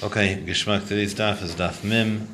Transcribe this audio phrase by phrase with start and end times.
[0.00, 2.28] Okay, Geschmack today's daf is daf mim.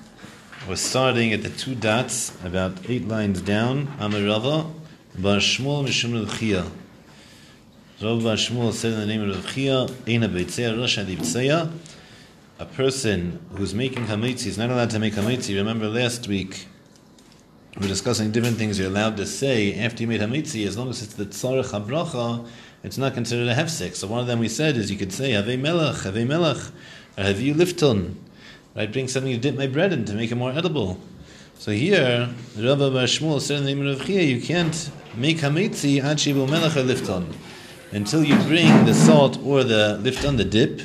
[0.69, 3.87] We're starting at the two dots, about eight lines down.
[3.99, 4.71] Amarava,
[5.17, 6.65] Bar Shmuel Mishum Chia.
[8.03, 11.73] Rav Bar Shmuel said in the name of Chia, Eina Beitzea Rosh Adibtzeya.
[12.59, 15.57] A person who's making hametzi is not allowed to make hametzi.
[15.57, 16.67] Remember last week
[17.77, 20.91] we were discussing different things you're allowed to say after you made hametzi, as long
[20.91, 22.47] as it's the tzarech habracha,
[22.83, 23.95] it's not considered a hefsek.
[23.95, 26.59] So one of them we said is you could say Have melech, have melech,
[27.17, 28.15] you lifton.
[28.77, 30.99] I bring something to dip my bread in to make it more edible.
[31.59, 36.03] So here, Rabbi Bar Shmuel said in the name of Chia, you can't make hametzi
[36.03, 37.33] ad shibu melech lifton
[37.93, 40.83] until you bring the salt or the lifton, the dip,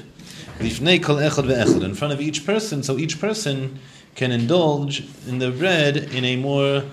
[0.59, 3.79] lifnei kol echad ve'echad, in front of each person, so each person
[4.13, 6.83] can indulge in the bread in a more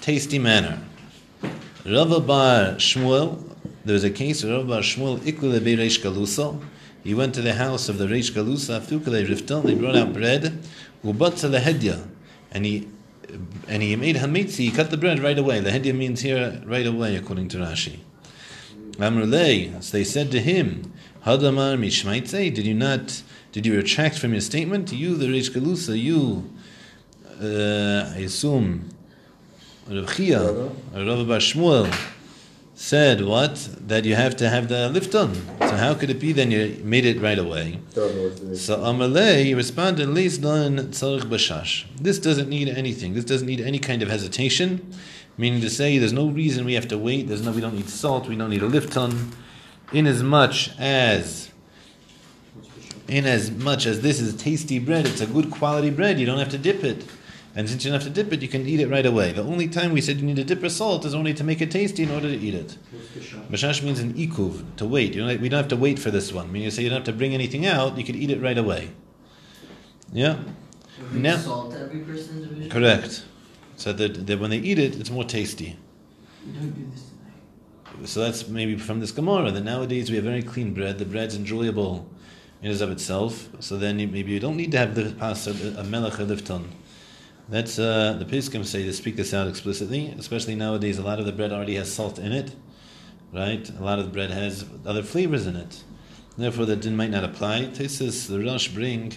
[0.00, 0.78] tasty manner.
[1.84, 3.42] Rabbi Bar Shmuel,
[3.84, 6.62] there was a case where Rabbi Bar Shmuel ikule reish galusa.
[7.04, 9.64] He went to the house of the reish galusa, fukale rifton.
[9.64, 10.58] They brought out bread,
[11.04, 12.08] ubatza lehedya,
[12.50, 12.88] and he
[13.68, 14.56] and he made hamitzi.
[14.56, 15.60] He cut the bread right away.
[15.60, 17.98] Lehedya means here right away, according to Rashi.
[18.92, 20.92] Amrulei, so they said to him,
[21.26, 23.22] Hadamar mishmaitze, did you not?
[23.52, 24.90] Did you retract from your statement?
[24.90, 26.50] You, the reish galusa, you,
[27.38, 28.88] uh, I assume,
[29.88, 30.38] Rav Chia,
[30.94, 32.13] Shmuel
[32.74, 35.34] said what that you have to have the lifton.
[35.60, 37.78] So how could it be then you made it right away?
[38.56, 43.14] So Amalei responded, "Least non tzarich bashash." This doesn't need anything.
[43.14, 44.92] This doesn't need any kind of hesitation.
[45.36, 47.26] Meaning to say, there's no reason we have to wait.
[47.26, 48.28] There's no, we don't need salt.
[48.28, 49.32] We don't need a lifton.
[49.92, 51.50] In as much as,
[53.08, 56.20] in as much as this is tasty bread, it's a good quality bread.
[56.20, 57.04] You don't have to dip it.
[57.56, 59.30] And since you don't have to dip it, you can eat it right away.
[59.30, 61.60] The only time we said you need to dip or salt is only to make
[61.60, 62.76] it tasty in order to eat it.
[63.48, 65.14] Bashash means an ikuv, to wait.
[65.14, 66.48] You know, we don't have to wait for this one.
[66.48, 68.58] Meaning you say you don't have to bring anything out, you can eat it right
[68.58, 68.90] away.
[70.12, 70.38] Yeah?
[71.12, 72.72] Now, salt every person's?
[72.72, 73.24] Correct.
[73.76, 75.76] So that, that when they eat it, it's more tasty.
[76.44, 78.08] We don't do this tonight.
[78.08, 80.98] So that's maybe from this Gemara, that nowadays we have very clean bread.
[80.98, 82.08] The bread's enjoyable
[82.62, 83.48] in and of itself.
[83.60, 86.64] So then you, maybe you don't need to have the pasta, a melech or lifton.
[87.48, 90.98] That's uh, the Piskim say to speak this out explicitly, especially nowadays.
[90.98, 92.54] A lot of the bread already has salt in it,
[93.34, 93.68] right?
[93.68, 95.84] A lot of the bread has other flavors in it.
[96.38, 97.66] Therefore, that din might not apply.
[97.66, 99.12] Tesis the Rosh bring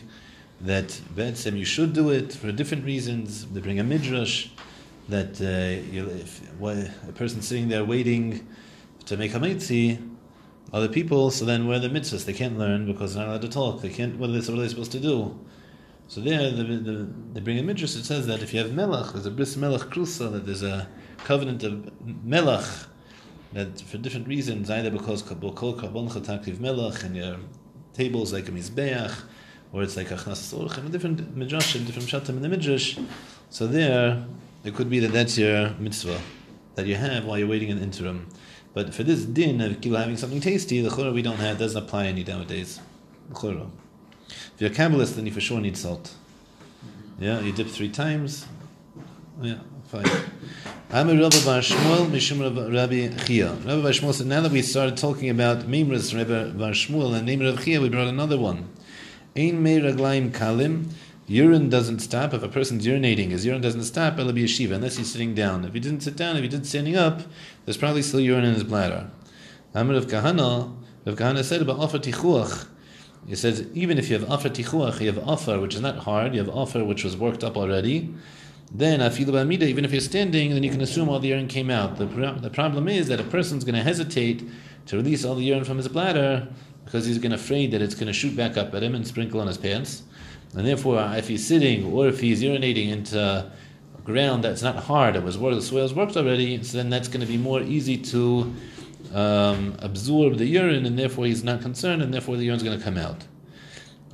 [0.60, 3.46] that Betzem you should do it for different reasons.
[3.48, 4.50] They bring a midrash
[5.08, 8.46] that uh, if a person sitting there waiting
[9.06, 10.00] to make a mitzi,
[10.74, 12.26] other people, so then where are the mitzvahs?
[12.26, 13.82] They can't learn because they're not allowed to talk.
[13.82, 14.18] They can't.
[14.18, 15.40] What are they supposed to do?
[16.10, 17.96] So there, the, the, they bring a midrash.
[17.96, 20.88] It says that if you have melach, there's a bris melach krusa, that there's a
[21.26, 21.92] covenant of
[22.26, 22.88] melach,
[23.54, 27.38] that for different reasons, either because kol karbon chataktiv melach, and your
[27.94, 29.14] tables like a mizbeach,
[29.74, 32.98] or it's like a chnas orchim, different midrashim, different shatim in the midrash.
[33.50, 34.26] So there,
[34.64, 36.22] it could be that that's your mitzvah
[36.76, 38.28] that you have while you're waiting in the interim.
[38.74, 41.84] But for this din of people having something tasty, the churah we don't have doesn't
[41.84, 42.80] apply any nowadays.
[43.30, 43.70] The churah.
[44.30, 46.14] If you're a Kabbalist, then you for sure need salt.
[47.20, 48.46] Yeah, you dip three times.
[49.42, 50.06] Yeah, fine.
[50.92, 53.52] I'm a Rabbi Bar Shmuel, Mishum Rabbi Chia.
[53.52, 57.26] Rabbi Bar Shmuel said, now that we started talking about Mimras Rabbi Bar Shmuel and
[57.26, 58.70] name Rabbi Chia, we brought another one.
[59.36, 60.92] Ein mei raglaim kalim.
[61.28, 62.34] Urine doesn't stop.
[62.34, 65.36] If a person's urinating, his urine doesn't stop, it'll be a shiva, unless he's sitting
[65.36, 65.66] down.
[65.66, 67.22] If he didn't sit down, if he didn't standing up,
[67.66, 69.10] there's probably still urine in his bladder.
[69.76, 70.74] Amr of Kahana,
[71.06, 72.68] Rav Kahana said about Afa Tichuach,
[73.28, 76.34] he says, even if you have Afar Tichuach, you have Afar, which is not hard,
[76.34, 78.14] you have Afar, which was worked up already,
[78.72, 81.70] then Afilu Bamida, even if you're standing, then you can assume all the urine came
[81.70, 81.98] out.
[81.98, 84.44] The, the problem is that a person's going to hesitate
[84.88, 86.48] to release all the urine from his bladder
[86.86, 89.06] because he's going to afraid that it's going to shoot back up at him and
[89.06, 90.04] sprinkle on his pants.
[90.56, 93.52] And therefore, if he's sitting or if he's urinating into
[94.08, 97.20] ground that's not hard, it was where the soil's worked already, so then that's going
[97.20, 98.54] to be more easy to
[99.14, 102.84] um, absorb the urine, and therefore he's not concerned, and therefore the urine's going to
[102.84, 103.26] come out.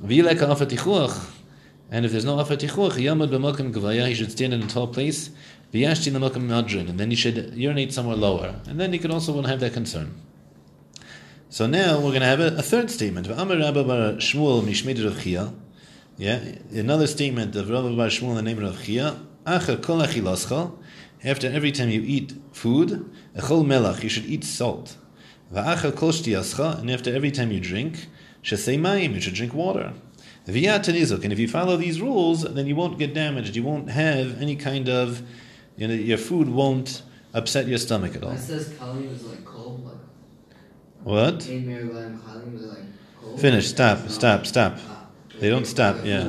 [0.02, 4.88] And if there's no afa tichuach, yamad b'makom gavaya, he should stand in a tall
[4.88, 5.30] place,
[5.72, 9.32] v'yashti l'makom madrin, and then he should urinate somewhere lower, and then he could also
[9.32, 10.14] won't have that concern.
[11.48, 13.28] So now we're going to have a, a third statement.
[13.28, 15.54] Amar Rabba Bar Shmuel.
[16.16, 16.40] Yeah,
[16.72, 19.20] another statement of Rabba Bar Shmuel in the name of Chia.
[19.46, 20.78] Acher kol.
[21.24, 24.96] After every time you eat food, echol melach, you should eat salt.
[25.52, 28.08] Va'achel kol shtiyascha, and after every time you drink,
[28.42, 29.94] shesei mayim, you should drink water.
[30.46, 30.88] V'yat
[31.22, 33.56] and if you follow these rules, then you won't get damaged.
[33.56, 35.22] You won't have any kind of,
[35.76, 38.32] you know, your food won't upset your stomach at all.
[38.32, 39.82] It says kalim is like cold.
[39.84, 39.94] Like,
[41.02, 41.48] What?
[41.48, 42.78] Ein Mary Kalim is like
[43.20, 43.40] cold.
[43.40, 43.68] Finish.
[43.68, 44.10] Stop.
[44.10, 44.44] Stop.
[44.44, 44.78] Stop.
[45.40, 46.04] They don't stop.
[46.04, 46.28] Yeah,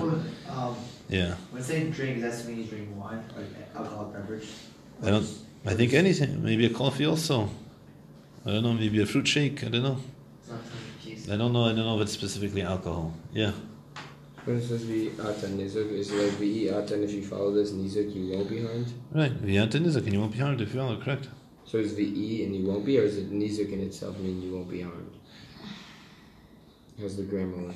[0.50, 0.76] Um,
[1.10, 1.36] yeah.
[1.52, 4.48] when saying drink, does that mean you drink wine like alcoholic beverage?
[5.04, 5.28] I don't.
[5.66, 6.44] I think anything.
[6.44, 7.50] Maybe a coffee also.
[8.46, 8.74] I don't know.
[8.74, 9.64] Maybe a fruit shake.
[9.64, 10.00] I don't know.
[10.40, 10.60] It's not
[11.04, 11.32] Jesus.
[11.32, 11.66] I don't know.
[11.66, 13.14] I don't know if it's specifically alcohol.
[13.34, 13.52] Yeah.
[14.46, 17.52] When it says vi ata nizuk, is it like vi ata and if you follow
[17.52, 18.94] this nizuk you won't be harmed?
[19.12, 19.42] Right.
[19.42, 21.02] We V'yanta nizak, and you won't be harmed if you follow.
[21.02, 21.30] Correct.
[21.66, 24.44] So is the e and you won't be, or is it nizuk in itself mean
[24.44, 25.16] you won't be harmed?
[27.02, 27.76] How's the grammar one?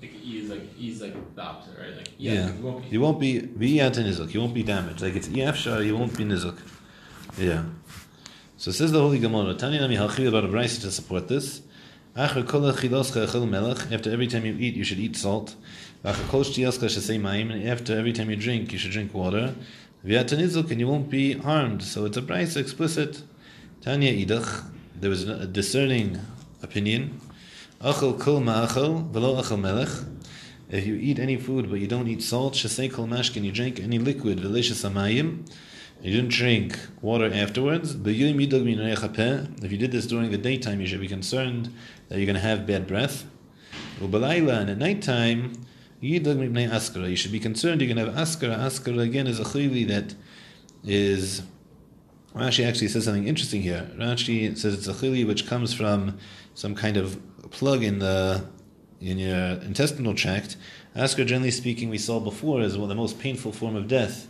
[0.00, 1.96] Like E is like E is like the opposite, right?
[1.96, 2.48] Like Yeah.
[2.48, 2.88] it won't be.
[2.90, 4.32] You won't be nizak.
[4.34, 5.00] You won't be damaged.
[5.02, 5.84] Like it's efshar.
[5.84, 6.58] You won't be nizak.
[7.38, 7.64] Yeah.
[8.56, 9.54] So says the Holy Gemara.
[9.54, 11.62] Tanya nami halchi about a brisa to support this.
[12.16, 12.38] After
[14.10, 15.56] every time you eat, you should eat salt.
[16.04, 19.54] And after every time you drink, you should drink water.
[20.04, 21.82] And you won't be harmed.
[21.82, 23.22] So it's a brisa explicit.
[23.80, 24.70] Tanya idach.
[25.00, 26.20] There was a discerning
[26.62, 27.20] opinion.
[27.84, 29.90] Achel kol ma'achel v'lo achel melech.
[30.70, 33.78] If you eat any food but you don't eat salt, shesei kol mashkin, you drink
[33.78, 35.46] any liquid, v'leishes amayim,
[36.00, 37.94] you didn't drink water afterwards.
[37.94, 41.72] If you did this during the daytime, you should be concerned
[42.08, 43.24] that you're going to have bad breath.
[44.00, 45.52] And at nighttime.
[46.00, 46.18] You
[47.16, 48.58] should be concerned you're going to have askara.
[48.58, 50.14] Askara again is a chili that
[50.84, 51.42] is.
[52.34, 53.90] Rashi actually says something interesting here.
[53.96, 56.18] Rashi says it's a chili which comes from
[56.54, 57.18] some kind of
[57.50, 58.44] plug in the
[59.00, 60.56] in your intestinal tract.
[60.96, 64.28] Askara, generally speaking, we saw before is of the most painful form of death.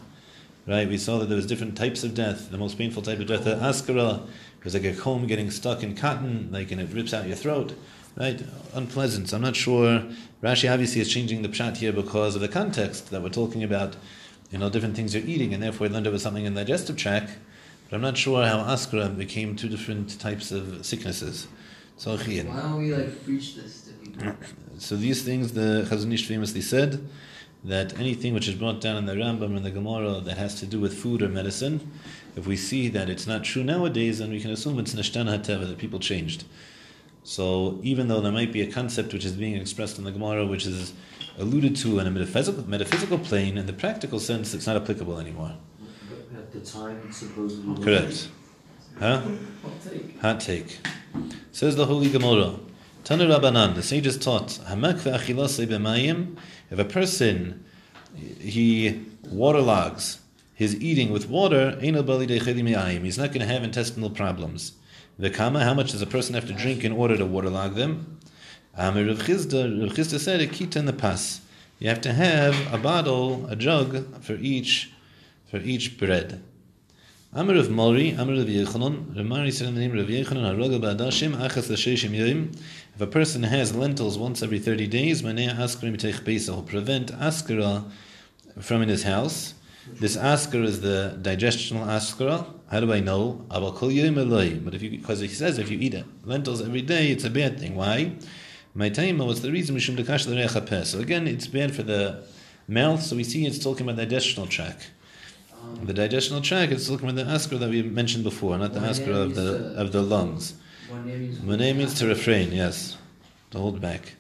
[0.67, 2.51] Right, we saw that there was different types of death.
[2.51, 4.27] The most painful type of death, the askara, uh,
[4.65, 7.75] was like a comb getting stuck in cotton, like and it rips out your throat.
[8.17, 9.29] Right, unpleasant.
[9.29, 10.05] So I'm not sure.
[10.43, 13.97] Rashi obviously is changing the pshat here because of the context that we're talking about.
[14.51, 16.97] You know, different things you're eating, and therefore it it was something in the digestive
[16.97, 17.37] tract.
[17.91, 21.49] But I'm not sure how askara became two different types of sicknesses.
[21.97, 24.35] So Why don't we like preach this to people?
[24.79, 27.09] so these things, the Chazon Ish famously said
[27.63, 30.67] that anything which is brought down in the Rambam and the Gemara that has to
[30.67, 31.93] do with food or medicine,
[32.37, 35.69] if we see that it's not true nowadays, then we can assume it's Nishtan HaTeva,
[35.69, 36.45] that people changed.
[37.23, 40.45] So even though there might be a concept which is being expressed in the Gemara,
[40.45, 40.93] which is
[41.39, 45.57] alluded to in a metaphysical, metaphysical plane, in the practical sense, it's not applicable anymore.
[46.37, 47.83] At the time, supposedly.
[47.83, 48.29] Correct.
[48.99, 49.23] Huh?
[49.65, 50.21] I'll take.
[50.21, 50.79] Hot take.
[51.55, 52.57] Says the Holy Gemara.
[53.05, 56.37] Tanu Rabbanan, the sages taught, Hamak ve'achilase
[56.69, 57.65] if a person,
[58.41, 60.19] he waterlogs
[60.53, 64.73] his eating with water, he's not going to have intestinal problems.
[65.17, 68.19] The kama, how much does a person have to drink in order to waterlog them?
[68.77, 71.41] Rav Chisda said, a kita in the pas.
[71.79, 74.91] You have to have a bottle, a jug, for each,
[75.49, 76.43] for each bread.
[77.37, 81.67] Amr of Mori, Amr of Ramari said in the name of Achas
[82.15, 82.57] Yoim.
[82.95, 87.11] If a person has lentils once every 30 days, Manea Askara Mitech Beisa, will prevent
[87.19, 87.91] Askara
[88.61, 89.55] from in his house.
[89.95, 92.47] This Askara is the digestional Askara.
[92.71, 93.45] How do I know?
[93.49, 93.75] But
[94.75, 97.75] if you, because he says if you eat lentils every day, it's a bad thing.
[97.75, 98.13] Why?
[98.75, 99.77] My time, what's the reason?
[99.81, 102.25] So again, it's bad for the
[102.69, 104.93] mouth, so we see it's talking about the digestional tract.
[105.85, 109.13] The digestional tract is looking at the askar that we mentioned before, not the name
[109.13, 110.55] of the of the lungs.
[110.91, 112.97] one means- to refrain, yes,
[113.51, 114.15] to hold back,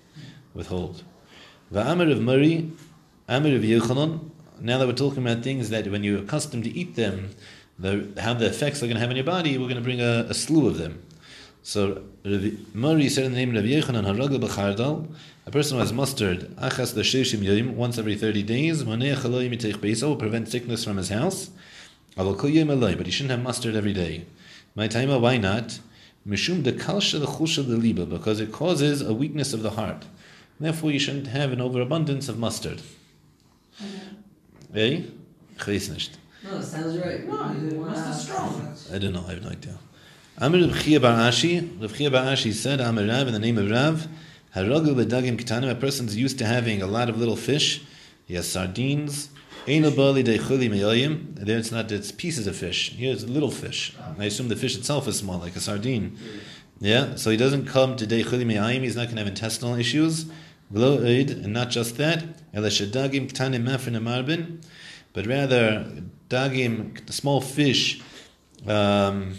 [0.54, 1.02] withhold.
[1.72, 2.70] Va'amir of Murray,
[3.28, 4.30] Amir of Yechanon.
[4.60, 7.30] Now that we're talking about things that when you're accustomed to eat them,
[7.78, 10.00] the, how the effects are going to have on your body, we're going to bring
[10.00, 11.02] a, a slew of them.
[11.62, 12.02] So
[12.74, 15.08] Murray said in the name of Rav Yechanan, Haragel b'chardal,
[15.46, 19.76] a person who has mustard, achas l'sheshim yoyim, once every 30 days, maneh chaloyim yiteich
[19.76, 21.50] beisa, will prevent sickness from his house.
[22.16, 24.24] Aval kol yom eloi, but he shouldn't have mustard every day.
[24.74, 25.80] My timer, why not?
[26.26, 30.06] Mishum de kalsha de chusha de liba, because it causes a weakness of the heart.
[30.58, 32.80] Therefore, you shouldn't have an overabundance of mustard.
[34.74, 35.02] Eh?
[35.56, 36.10] Ich weiß.
[36.42, 37.26] No, it sounds right.
[37.26, 38.74] No, mustard's strong.
[38.92, 39.24] I don't know.
[39.26, 39.78] I have no idea.
[40.38, 41.80] Amir Rav Chia Bar Ashi.
[41.80, 44.08] Rav Chia Bar Ashi said, Amir Rav, in the name of Rav,
[44.54, 47.82] Haragu bedagim kitanim, a person's used to having a lot of little fish.
[48.26, 49.28] He has sardines.
[49.66, 49.82] There
[51.58, 52.90] it's not, it's pieces of fish.
[52.90, 53.96] Here it's little fish.
[54.18, 56.18] I assume the fish itself is small, like a sardine.
[56.80, 59.74] Yeah, so he doesn't come to de chuli meyoyim, he's not going to have intestinal
[59.76, 60.26] issues.
[60.72, 62.24] And not just that,
[65.12, 65.86] but rather
[66.28, 68.02] dagim, small fish,
[68.66, 69.34] um,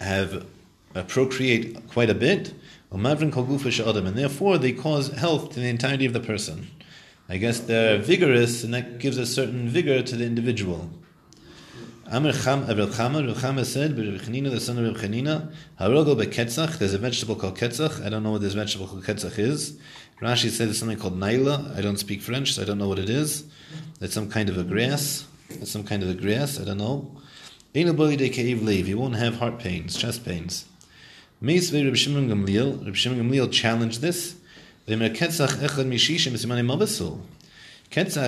[0.00, 0.46] have
[0.94, 2.52] uh, procreate quite a bit,
[2.92, 6.70] and therefore they cause health to the entirety of the person.
[7.28, 10.90] I guess they're vigorous, and that gives a certain vigor to the individual.
[12.10, 16.98] Amr Cham, Rav Chama, Chama said, the son of Rav Chanina, Harogel beketzach, there's a
[16.98, 19.78] vegetable called ketzach, I don't know what this vegetable called ketzach is.
[20.20, 21.76] Rashi said it's something called naila.
[21.76, 23.44] I don't speak French, so I don't know what it is.
[24.00, 25.26] It's some kind of a grass.
[25.48, 26.60] It's some kind of a grass.
[26.60, 27.10] I don't know.
[27.74, 30.66] You won't have heart pains, chest pains.
[31.42, 32.86] Meisvei Reb Shimon Gamliel.
[32.86, 34.36] Reb Shimon Gamliel challenged this.
[34.86, 35.60] Ketzach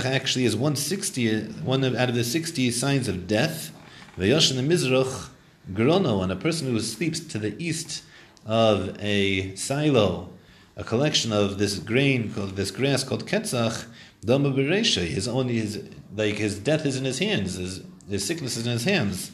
[0.04, 3.70] actually is 160, one of, out of the 60 signs of death.
[4.18, 5.28] V'yoshin the Mizrach
[5.72, 8.02] grono, and a person who sleeps to the east
[8.44, 10.30] of a silo,
[10.76, 13.86] a collection of this grain called this grass called ketzach,
[14.24, 14.50] dama.
[14.50, 15.84] His only his
[16.16, 17.54] like his death is in his hands.
[17.54, 19.30] His his sickness is in his hands.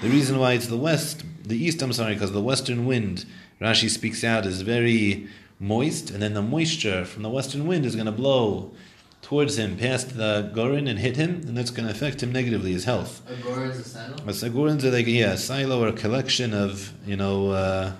[0.00, 1.82] The reason why it's the west, the east.
[1.82, 3.26] I'm sorry, because the western wind.
[3.60, 5.28] Rashi speaks out is very
[5.58, 8.72] moist, and then the moisture from the western wind is going to blow
[9.20, 12.72] towards him past the gorin and hit him, and that's going to affect him negatively,
[12.72, 13.22] his health.
[13.30, 14.76] Agora is a silo.
[14.80, 17.92] A are like yeah, a silo or a collection of you know, uh,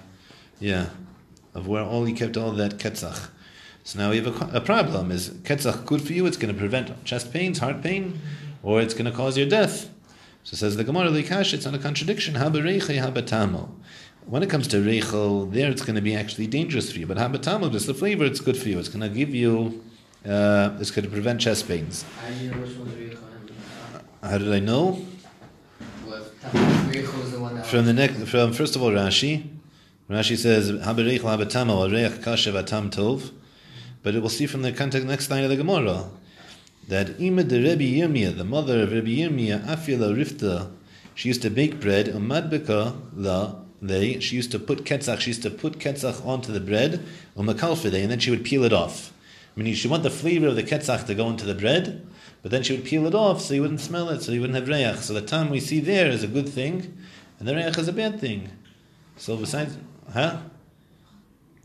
[0.58, 0.86] yeah,
[1.54, 3.28] of where all he kept all that ketzach.
[3.84, 6.24] So now we have a, a problem: is ketzach good for you?
[6.24, 8.20] It's going to prevent chest pains, heart pain,
[8.62, 9.90] or it's going to cause your death.
[10.42, 12.34] So says the Gemara Likash, it's not a contradiction.
[12.34, 13.68] Habereiche habatamo.
[14.26, 17.06] When it comes to reichel, there it's going to be actually dangerous for you.
[17.06, 18.78] But habatamo, just the flavor, it's good for you.
[18.78, 19.84] It's going to give you,
[20.24, 22.04] uh, it's going to prevent chest pains.
[22.22, 24.92] How do you know which one's Reichel and How did I know?
[26.04, 26.22] what?
[26.52, 27.66] Reichel is the one that.
[27.66, 29.46] From the next, from first of all, Rashi.
[30.08, 33.30] Rashi says habereichel habatamo or reich kashev atam tov.
[34.02, 36.06] But it will see from the context next line of the Gemara
[36.90, 40.72] that Ima de Rebbe Yirmiyah, the mother of Rebbe Yirmiyah, Afila Rifta,
[41.14, 45.42] she used to bake bread, umadbeka la they, she used to put ketzach, she used
[45.42, 47.00] to put ketzach onto the bread,
[47.36, 49.12] umakalfide, and then she would peel it off.
[49.54, 52.04] Meaning she want the flavor of the ketzach to go into the bread,
[52.42, 54.56] but then she would peel it off so you wouldn't smell it, so you wouldn't
[54.56, 55.00] have reach.
[55.00, 56.98] So the time we see there is a good thing,
[57.38, 58.50] and the reach is a bad thing.
[59.16, 59.76] So besides,
[60.12, 60.40] huh?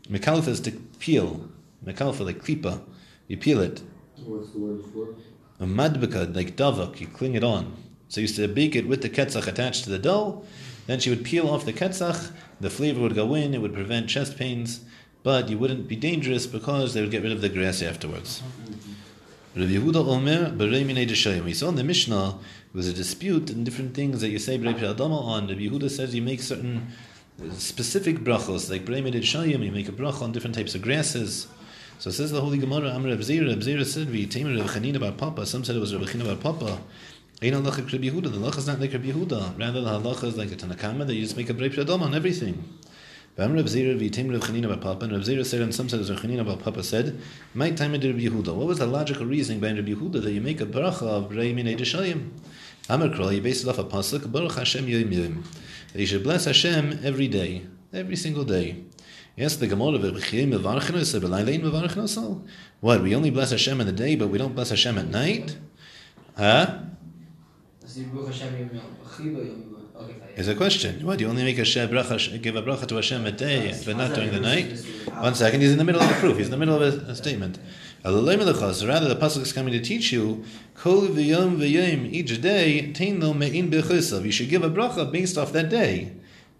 [0.08, 1.48] Mekalfa is to peel.
[1.84, 2.80] Mekalfa, like klipa.
[3.26, 3.82] You peel it.
[4.26, 5.14] What's the word for?
[5.60, 7.74] A madbeka, like davak, you cling it on.
[8.08, 10.44] So you used to bake it with the ketzach attached to the dough.
[10.86, 12.32] Then she would peel off the ketzach.
[12.60, 13.54] The flavor would go in.
[13.54, 14.80] It would prevent chest pains,
[15.22, 18.42] but you wouldn't be dangerous because they would get rid of the grass afterwards.
[18.42, 19.60] Mm-hmm.
[19.60, 21.44] Rav Yehuda Omer b'rei.
[21.44, 22.38] We saw in the Mishnah there
[22.74, 25.48] was a dispute in different things that you say b'rei Adama on.
[25.48, 26.88] Rav Yehuda says you make certain
[27.52, 29.48] specific brachos, like b'rei.
[29.48, 31.48] You make a bracha on different types of grasses.
[31.98, 35.12] So says the Holy Gemara, Amr Rav Zera, Rav Zera said, V'yitem Rav Chanina bar
[35.12, 35.46] Papa.
[35.46, 36.78] Some said it was Rav Chanina bar Papa.
[37.40, 38.22] Ain't halacha like Rabbi Yehuda.
[38.24, 39.58] The halacha is not like Rabbi Yehuda.
[39.58, 42.62] Rather, the halacha is like the Tanakama that you just make a Adama on everything.
[43.38, 45.06] Amr Rav Zera, V'yitem Rav Chanina bar Papa.
[45.06, 47.18] And Rav Zera said, and some said it was Rav Chanina bar Papa said,
[47.54, 48.54] My time of Rabbi Yehuda.
[48.54, 51.54] What was the logical reasoning behind Rabbi Yehuda that you make a bracha of b'rei
[51.54, 52.28] minei deshayim?
[52.90, 55.44] Amr Kral, you base it off a pasuk, Baruch Hashem Yom Yom.
[55.94, 58.84] That you should bless Hashem every day, every single day.
[59.36, 60.02] Yes, the Gemara of
[62.80, 63.02] What?
[63.02, 65.58] We only bless Hashem in the day, but we don't bless Hashem at night?
[66.38, 66.78] Huh?
[67.84, 68.96] See, Baruch Hashem Yom Yom.
[69.06, 69.88] Chiba Yom Yom.
[69.94, 70.28] Okay, fine.
[70.36, 71.04] Is a question.
[71.04, 71.20] What?
[71.20, 74.30] You only make a bracha, give a bracha to Hashem at day, but not during
[74.30, 74.72] the night?
[75.18, 76.38] One second, he's in the middle of the proof.
[76.38, 77.58] He's in the middle of a, a statement.
[78.04, 83.34] Rather, the pasuk is coming to teach you, Kol v'yom v'yom, each day, tein lo
[83.34, 84.24] me'in b'chisav.
[84.24, 86.12] You should give a bracha based off that day.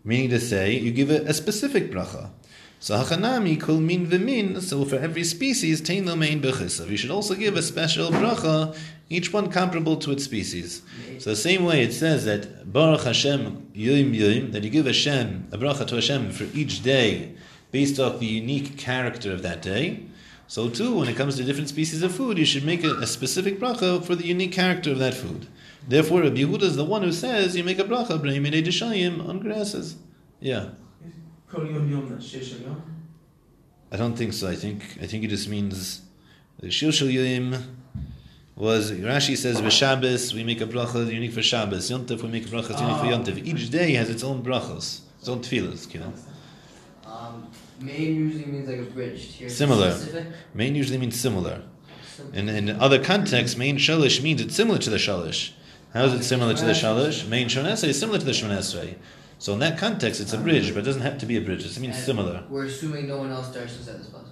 [0.04, 2.30] Meaning to say, you give a, a specific bracha.
[2.78, 4.60] So hachanami kol min v'min.
[4.60, 6.88] So for every species, tein lo mein b'chisav.
[6.88, 8.76] You should also give a special bracha,
[9.08, 10.82] each one comparable to its species.
[11.18, 15.48] So the same way it says that Baruch Hashem yom yom, that you give Hashem
[15.52, 17.34] a bracha to Hashem for each day,
[17.72, 20.06] based off the unique character of that day.
[20.48, 23.06] So too, when it comes to different species of food, you should make a, a
[23.06, 25.48] specific bracha for the unique character of that food.
[25.88, 29.96] Therefore, Rabbi Yehuda is the one who says you make a bracha minei on grasses.
[30.40, 30.70] Yeah.
[33.92, 34.48] I don't think so.
[34.48, 36.02] I think I think it just means
[36.58, 37.54] the Shir Shel Yom
[38.56, 41.90] was Rashi says v'Shabbos we make a bracha unique for Shabbos.
[41.90, 43.46] Yontif we make a bracha unique for Yontif.
[43.46, 45.92] Each day has its own brachos, its own tefillas.
[45.94, 46.12] You know,
[47.06, 47.46] Um,
[47.80, 49.22] main usually means like a bridge.
[49.36, 49.92] Here, Similar.
[49.92, 50.26] Specific.
[50.54, 51.62] main usually means similar.
[52.16, 52.38] Simple.
[52.38, 55.52] In in other contexts, main shalish means it's similar to the shalish.
[55.92, 57.28] How is it similar to the shalish?
[57.28, 58.96] Main shmonesrei is similar to the shmonesrei.
[59.38, 61.60] So in that context, it's a bridge, but it doesn't have to be a bridge.
[61.60, 62.44] It just means And similar.
[62.48, 64.30] We're assuming no one else starts to set this puzzle.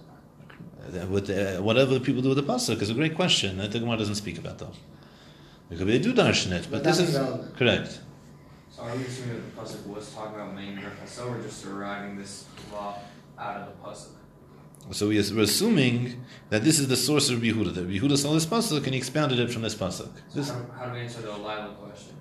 [1.02, 3.80] Uh, With uh, whatever people do with the pasuk is a great question that the
[3.80, 4.72] Gemara doesn't speak about though.
[5.68, 7.56] Because they do darshan it, but But this is irrelevant.
[7.56, 8.00] correct.
[8.70, 12.16] So are we assuming that the pasuk was talking about main so we're just deriving
[12.16, 12.98] this law
[13.38, 14.08] out of the pasuk?
[14.90, 17.74] So we, we're assuming that this is the source of Yehuda.
[17.74, 20.10] That Yehuda saw this pasuk and he expounded it from this pasuk.
[20.28, 22.14] So This, how, how do we answer the Lila question?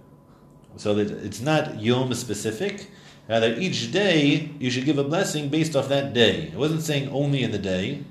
[0.77, 2.89] So that it's not yom specific.
[3.29, 6.47] Rather, each day you should give a blessing based off that day.
[6.47, 8.03] It wasn't saying only in the day.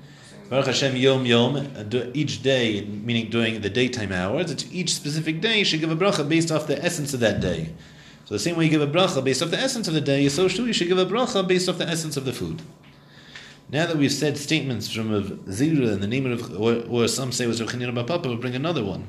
[0.49, 5.41] Baruch Hashem Yom Yom, uh, each day, meaning during the daytime hours, it's each specific
[5.41, 7.73] day you should give a bracha based off the essence of that day.
[8.27, 10.29] So the same way you give a bracha based off the essence of the day,
[10.29, 12.61] so too you should give a bracha based off the essence of the food.
[13.71, 17.33] Now that we've said statements from Rav Zira and the name of, or, or some
[17.33, 19.07] say was Rav Chanina Bar Papa, we'll bring another one.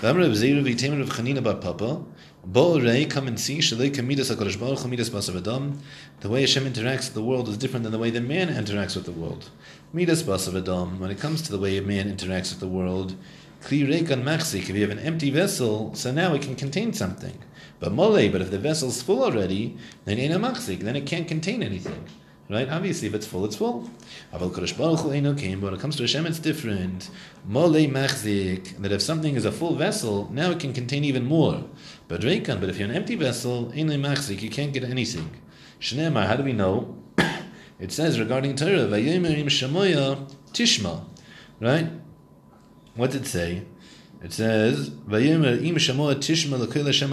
[0.00, 2.04] Rav Zira v'yitem Rav Chanina Bar Papa,
[2.52, 3.60] Come and see.
[3.60, 3.78] The
[6.24, 9.04] way Hashem interacts with the world is different than the way the man interacts with
[9.04, 9.50] the world.
[9.92, 10.98] V'dam.
[10.98, 13.16] When it comes to the way a man interacts with the world,
[13.62, 14.70] kli reikan machzik.
[14.70, 17.36] If you have an empty vessel, so now it can contain something.
[17.80, 20.80] But mole, but if the vessel's full already, then ain't a machzik.
[20.80, 22.04] Then it can't contain anything.
[22.48, 22.68] Right?
[22.68, 23.90] Obviously, if it's full, it's full.
[24.32, 27.10] Aval when it comes to Hashem, it's different.
[27.44, 31.64] Mole machzik, that if something is a full vessel, now it can contain even more.
[32.06, 32.24] But but
[32.70, 35.30] if you're an empty vessel, Eino machzik, you can't get anything.
[35.80, 36.96] Shneemar, how do we know?
[37.80, 41.04] it says regarding Torah, Vayomer im Shamoya Tishma.
[41.60, 41.90] Right?
[42.94, 43.64] What did it say?
[44.22, 47.12] It says, Vayomer im Shamoya Tishma l'kol Hashem.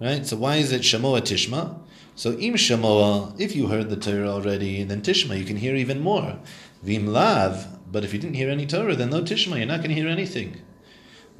[0.00, 0.26] Right?
[0.26, 1.80] So why is it Shamoa Tishma?
[2.20, 6.00] So im Shamoa, if you heard the Torah already, then Tishma, you can hear even
[6.00, 6.38] more.
[6.82, 9.88] Vim Lav, but if you didn't hear any Torah, then no Tishma, you're not going
[9.88, 10.60] to hear anything.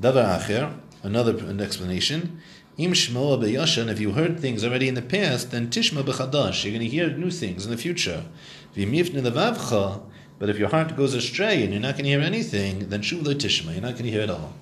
[0.00, 2.40] Davar Acher, another an explanation.
[2.78, 6.72] Im Shmoa B'Yashan, if you heard things already in the past, then Tishma B'Chadash, you're
[6.72, 8.24] going to hear new things in the future.
[8.72, 10.00] Vim Yifne Levavcha,
[10.38, 13.24] but if your heart goes astray and you're not going to hear anything, then Shuv
[13.24, 14.54] Tishma, you're not going to hear at all.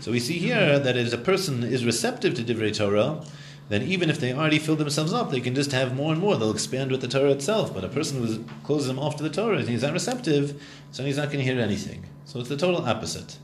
[0.00, 3.22] So we see here that as a person is receptive to Divrei Torah,
[3.68, 6.36] then even if they already filled themselves up, they can just have more and more.
[6.36, 7.74] They'll expand with the Torah itself.
[7.74, 11.04] But a person who closes them off to the Torah and he's not receptive, so
[11.04, 12.04] he's not going to hear anything.
[12.24, 13.38] So it's the total opposite.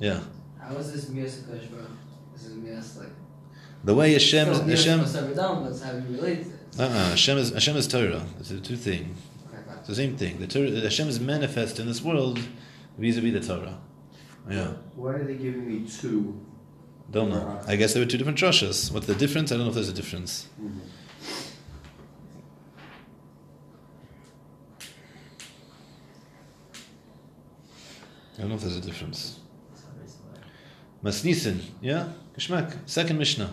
[0.00, 0.20] Yeah.
[0.58, 1.90] How is this Mias HaKadosh Baruch?
[2.32, 3.08] This is Mias like...
[3.84, 6.80] The way Hashem, Still Mias Hashem, Basar V'dam, but it's you relate to it.
[6.80, 8.24] uh-uh, Hashem is Hashem is Torah.
[8.40, 9.14] It's the two thing.
[9.48, 9.78] Okay, fine.
[9.78, 10.38] It's the same thing.
[10.40, 12.40] The Torah, Hashem is manifest in this world
[12.98, 13.78] vis-a-vis the Torah.
[14.50, 14.72] Yeah.
[14.94, 16.40] Why are they giving me two?
[17.10, 17.60] Don't know.
[17.66, 18.92] I guess there were two different drushes.
[18.92, 19.52] What's the difference?
[19.52, 20.48] I don't know if there's a difference.
[28.36, 29.38] I don't know if there's a difference.
[31.02, 32.08] Masnisin, yeah?
[32.36, 32.76] Geschmack.
[32.84, 33.50] Second Mishnah.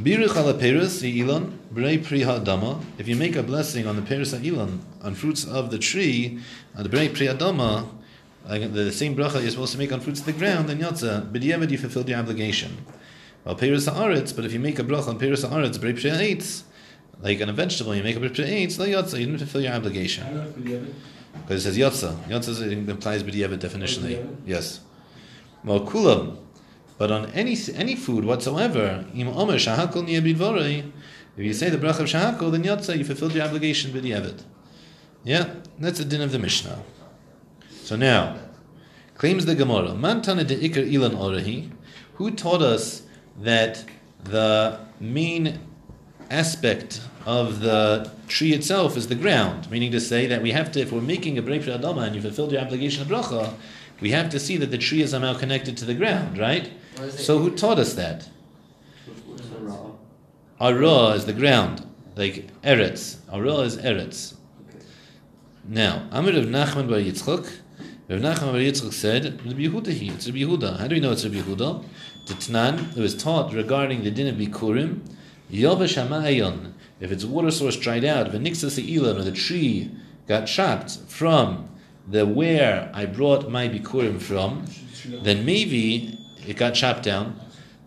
[0.00, 2.80] Biruch ala perus ilon brei pri ha'adama.
[2.98, 6.38] If you make a blessing on the perus ha'ilon, on fruits of the tree,
[6.76, 7.88] on the brei pri ha'adama,
[8.46, 11.30] like the same bracha you're supposed to make on fruits of the ground, then yotza,
[11.30, 12.84] b'diavad you fulfilled your obligation.
[13.44, 16.64] Well, perus ha'aretz, but if you make a bracha on perus ha'aretz, brei
[17.20, 19.62] like on a vegetable, you make a brei pri ha'etz, no yotza, you didn't fulfill
[19.62, 20.24] your obligation.
[20.24, 20.94] I don't know if we have it.
[21.42, 22.16] Because it says yotza.
[22.24, 24.36] Yotza implies b'diavad definitionally.
[24.46, 24.80] Yes.
[25.64, 26.38] Well, kulam.
[26.96, 30.90] But on any any food whatsoever, im omer shahakol niya bidvorei,
[31.36, 34.42] if you say the bracha of shahakol, then yotza, you fulfilled your obligation b'diavad.
[35.24, 36.82] Yeah, that's the din of the Mishnah.
[37.88, 38.36] So now,
[39.14, 41.70] claims the Gemara, man tana de ikar ilan orahi,
[42.16, 43.00] who taught us
[43.40, 43.82] that
[44.24, 45.58] the main
[46.28, 50.80] aspect of the tree itself is the ground, meaning to say that we have to,
[50.80, 53.54] if we're making a pri adama and you fulfilled your obligation of bracha,
[54.02, 56.70] we have to see that the tree is somehow connected to the ground, right?
[56.96, 57.22] What is it?
[57.24, 58.28] So who taught us that?
[59.50, 59.92] Torah.
[60.60, 63.16] Ara is the ground, like Eretz.
[63.32, 64.34] Ara is Eretz.
[65.66, 67.50] Now, Amir of Nachman bar Yitzchok,
[68.10, 70.78] Rav Nachman bar Yitzchok said, Rabbi Yehuda he, it's Rabbi Yehuda.
[70.78, 71.84] How do we know it's Rabbi Yehuda?
[72.24, 75.00] The Tnan, was taught regarding the din of Bikurim,
[75.52, 79.90] Yovesh HaMa'ayon, if its water source dried out, V'nixas Ilan, or the tree
[80.26, 81.68] got chopped from
[82.08, 84.64] the where I brought my Bikurim from,
[85.22, 87.38] then maybe it got chopped down.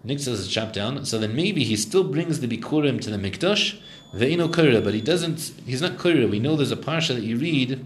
[0.06, 3.80] Nixas is chopped down, so then maybe he still brings the Bikurim to the Mikdash,
[4.14, 6.28] Ve'ino Kura, but he doesn't, he's not Kura.
[6.28, 7.84] We know there's a parsha that you read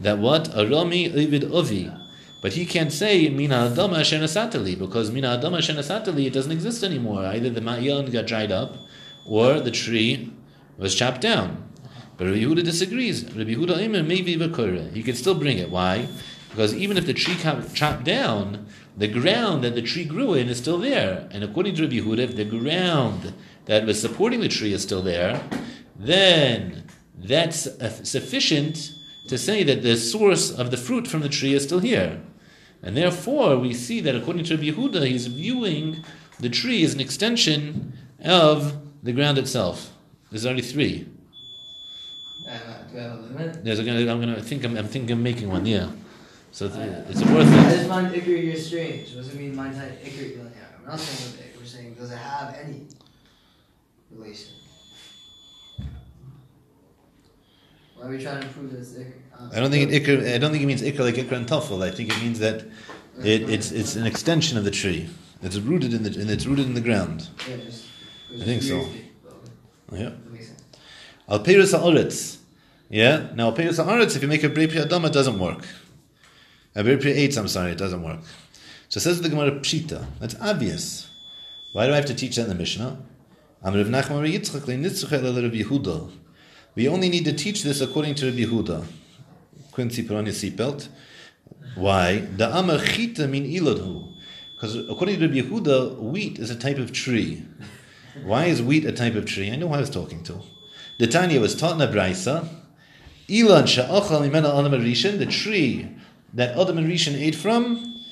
[0.00, 0.44] that what?
[0.50, 1.96] Arami Ovid Ovi.
[2.42, 6.52] But he can't say Mina Adama Asher Nasatali, because Mina Adama Asher Nasatali, it doesn't
[6.52, 7.24] exist anymore.
[7.26, 8.76] Either the Ma'yan got dried up,
[9.26, 10.32] or the tree
[10.78, 11.68] was chopped down.
[12.16, 13.24] But Rabbi Yehuda disagrees.
[13.24, 14.92] Rabbi Yehuda Imer maybe Vakura.
[14.92, 15.70] He can still bring it.
[15.70, 16.08] Why?
[16.50, 17.36] Because even if the tree
[17.74, 21.28] chopped down, the ground that the tree grew in is still there.
[21.30, 23.34] And according to Rabbi Yehuda, if the ground
[23.66, 25.42] that was supporting the tree is still there,
[25.96, 26.84] then
[27.16, 27.68] that's
[28.08, 28.94] sufficient
[29.30, 32.20] to say that the source of the fruit from the tree is still here.
[32.82, 36.04] And therefore, we see that according to Rabbi Yehuda, he's viewing
[36.40, 37.92] the tree as an extension
[38.24, 39.92] of the ground itself.
[40.30, 41.06] There's only three.
[42.48, 42.58] Uh?
[43.62, 45.64] There's a, I'm gonna I think I'm, I'm thinking of making one.
[45.64, 45.90] Yeah.
[46.50, 47.76] So it's, it's worth I it.
[47.76, 49.14] just find Iker you're strange.
[49.14, 52.10] What does it mean mine's not Iker you're We're not saying Iker, we're saying does
[52.10, 52.88] it have any
[54.10, 54.54] relation?
[57.94, 58.94] Why are we trying to prove this?
[58.94, 59.19] Iker?
[59.52, 61.82] I don't think it ikr, I don't think it means ikr like ikr and tafel.
[61.82, 62.64] I think it means that
[63.24, 65.08] it, it's it's an extension of the tree.
[65.42, 67.28] It's rooted in the and it's rooted in the ground.
[67.48, 67.86] Yeah, just,
[68.40, 68.86] I think so.
[69.92, 70.10] Yeah.
[71.28, 72.38] Al Peirus Haaretz.
[72.88, 73.28] Yeah?
[73.34, 75.64] Now, Al Peirus Haaretz, if you make a Brei Pri Adama, it doesn't work.
[76.74, 78.20] A Brei Eitz, I'm sorry, it doesn't work.
[78.88, 80.04] So it says the Gemara Pshita.
[80.18, 81.08] That's obvious.
[81.72, 82.98] Why do I have to teach that in the Mishnah?
[83.62, 86.10] Am Rav Nachman Yitzchak le Nitzchak el Rav Yehuda.
[86.74, 88.84] We only need to teach this according to Rav Yehuda.
[89.72, 90.88] Quincy, put on your seatbelt.
[91.74, 92.18] Why?
[92.18, 94.12] The Amar Chita min iladhu.
[94.54, 97.44] Because according to Rabbi Yehuda, wheat is a type of tree.
[98.24, 99.50] Why is wheat a type of tree?
[99.50, 100.40] I know who I was talking to.
[100.98, 102.46] The Tanya was taught in a Braisa.
[103.28, 105.18] Ilan sha'achal mimena adam rishon.
[105.18, 105.88] The tree
[106.34, 108.04] that Adam and Rishon ate from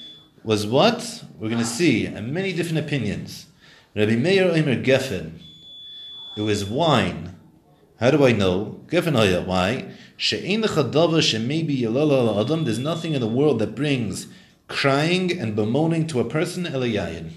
[0.42, 1.24] was what?
[1.38, 3.46] We're going to see and many different opinions.
[3.94, 5.40] Rabbi Meir Omer Geffen.
[6.36, 7.36] It was wine.
[8.00, 8.80] How do I know?
[8.86, 9.42] Geffen oh Oya.
[9.42, 9.92] Why?
[10.18, 10.42] There's
[12.78, 14.26] nothing in the world that brings
[14.66, 17.30] crying and bemoaning to a person elayayin.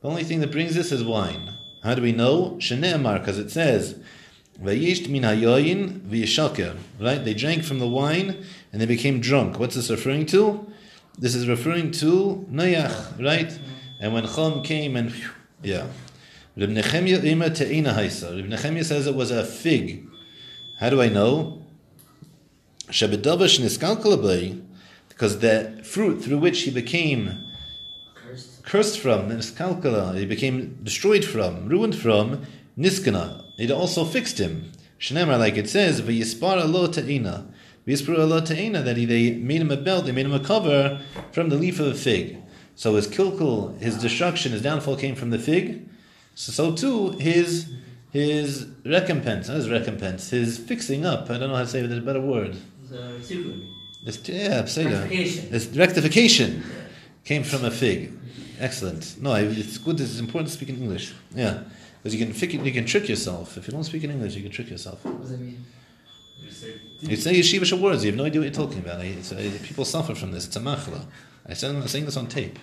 [0.00, 1.54] The only thing that brings this is wine.
[1.84, 2.56] How do we know?
[2.58, 3.96] Shene'emar, because it says,
[4.60, 6.02] Vayisht min hayoyin.
[7.00, 7.24] Right?
[7.24, 9.60] They drank from the wine and they became drunk.
[9.60, 10.66] What's this referring to?
[11.16, 13.56] This is referring to Noach, right?
[14.00, 15.14] And when Chum came and,
[15.62, 15.86] yeah.
[16.56, 17.30] Reb haisa.
[17.30, 20.08] Reb Nechemia says it was a fig.
[20.78, 21.59] How do I know?
[22.90, 24.60] Shebedavash niskalkalabay,
[25.08, 27.46] because the fruit through which he became
[28.14, 28.64] Cursed.
[28.64, 32.42] cursed from, niskalkala, he became destroyed from, ruined from,
[32.76, 33.44] niskana.
[33.58, 34.72] It also fixed him.
[34.98, 37.46] Shnemar, like it says, v'yispar alo ta'ina.
[37.86, 41.00] V'yispar alo ta'ina, that he, they made him a belt, they made him a cover
[41.30, 42.38] from the leaf of a fig.
[42.74, 45.88] So his kilkul, his destruction, his downfall came from the fig.
[46.34, 47.70] So, so too, his
[48.10, 51.86] his recompense, not his recompense, his fixing up, I don't know how to say it,
[51.86, 52.56] there's a better word.
[52.90, 53.66] It's a tikkun.
[54.06, 55.02] It's, yeah, say that.
[55.10, 55.54] Rectification.
[55.54, 56.62] It's rectification
[57.24, 58.12] came from a fig.
[58.58, 59.20] Excellent.
[59.20, 60.00] No, it's good.
[60.00, 61.14] It's important to speak in English.
[61.34, 61.62] Yeah,
[62.02, 63.56] because you can fig, you can trick yourself.
[63.56, 65.04] If you don't speak in English, you can trick yourself.
[65.04, 65.64] What does that mean?
[67.00, 68.04] You say yeshivish words.
[68.04, 69.00] You have no idea what you're talking about.
[69.00, 70.46] I- It's, uh, people suffer from this.
[70.46, 71.06] It's a machla.
[71.46, 72.58] I said, I'm saying this on tape.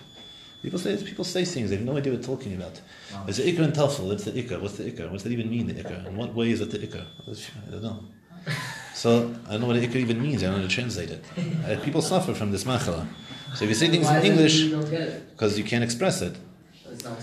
[0.62, 1.70] People say people say things.
[1.70, 2.80] They have no idea what they're talking about.
[3.24, 4.12] There's the ikr and tafel.
[4.12, 4.60] It's the ikr.
[4.60, 5.10] What's the ikr?
[5.10, 5.66] What's that even mean?
[5.68, 6.06] The ikr.
[6.06, 7.04] In what way is it the ikr?
[7.66, 8.04] I don't know.
[9.02, 10.42] So I don't know what the ikr even means.
[10.42, 11.22] I don't know how to translate it.
[11.64, 13.06] Uh, people suffer from this machla.
[13.54, 15.30] So if you say things Why in English, You don't get it.
[15.30, 16.34] because you can't express it.
[16.90, 17.18] It's not.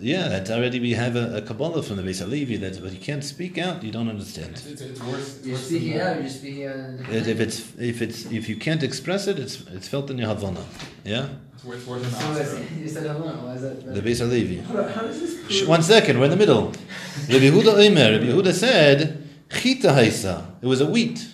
[0.00, 2.98] Yeah, that already we have a, a Kabbalah from the Beis Halevi that but you
[2.98, 4.54] can't speak out, you don't understand.
[4.54, 5.40] It's, it's worse.
[5.44, 6.16] You're worse speaking out.
[6.16, 6.76] You're just speaking out.
[6.76, 10.28] in If it's if it's if you can't express it, it's it's felt in your
[10.28, 10.64] Havana.
[11.04, 13.38] Yeah, It's worse, worse than So you said Havana.
[13.46, 13.94] Why is that?
[13.94, 14.58] the Beis Halevi.
[14.58, 15.68] How, how does this prove?
[15.68, 16.64] One second, we're in the middle.
[17.30, 20.46] Rabbi Yehuda Omer, Rabbi Yehuda said, Chita haisa.
[20.62, 21.26] It was a wheat.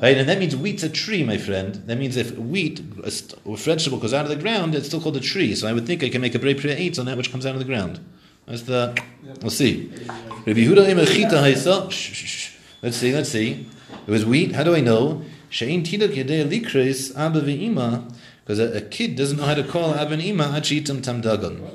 [0.00, 1.74] Right, and that means wheat's a tree, my friend.
[1.86, 3.10] That means if wheat, a
[3.56, 5.56] vegetable, goes out of the ground, it's still called a tree.
[5.56, 7.54] So I would think I can make a priya eight on that which comes out
[7.54, 7.98] of the ground.
[8.46, 8.96] That's the.
[9.42, 9.90] We'll see.
[10.46, 11.86] Rabbi Yehuda Omer Chita haisa.
[12.80, 13.12] Let's see.
[13.12, 13.66] Let's see.
[14.06, 14.52] It was wheat.
[14.52, 15.22] How do I know?
[15.50, 18.14] Shein tidok yedei likres abba ve'ima.
[18.44, 21.68] Because a, a kid doesn't know how to call abba and ima achitam tam dagon.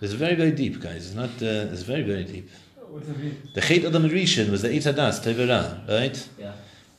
[0.00, 1.06] It's very, very deep, guys.
[1.06, 1.30] It's not.
[1.40, 2.50] Uh, it's very, very deep.
[2.92, 3.48] What does it mean?
[3.54, 6.28] The Chet Adam Rishon was the Eitz Hadas Tevera, right?
[6.38, 6.52] Yeah.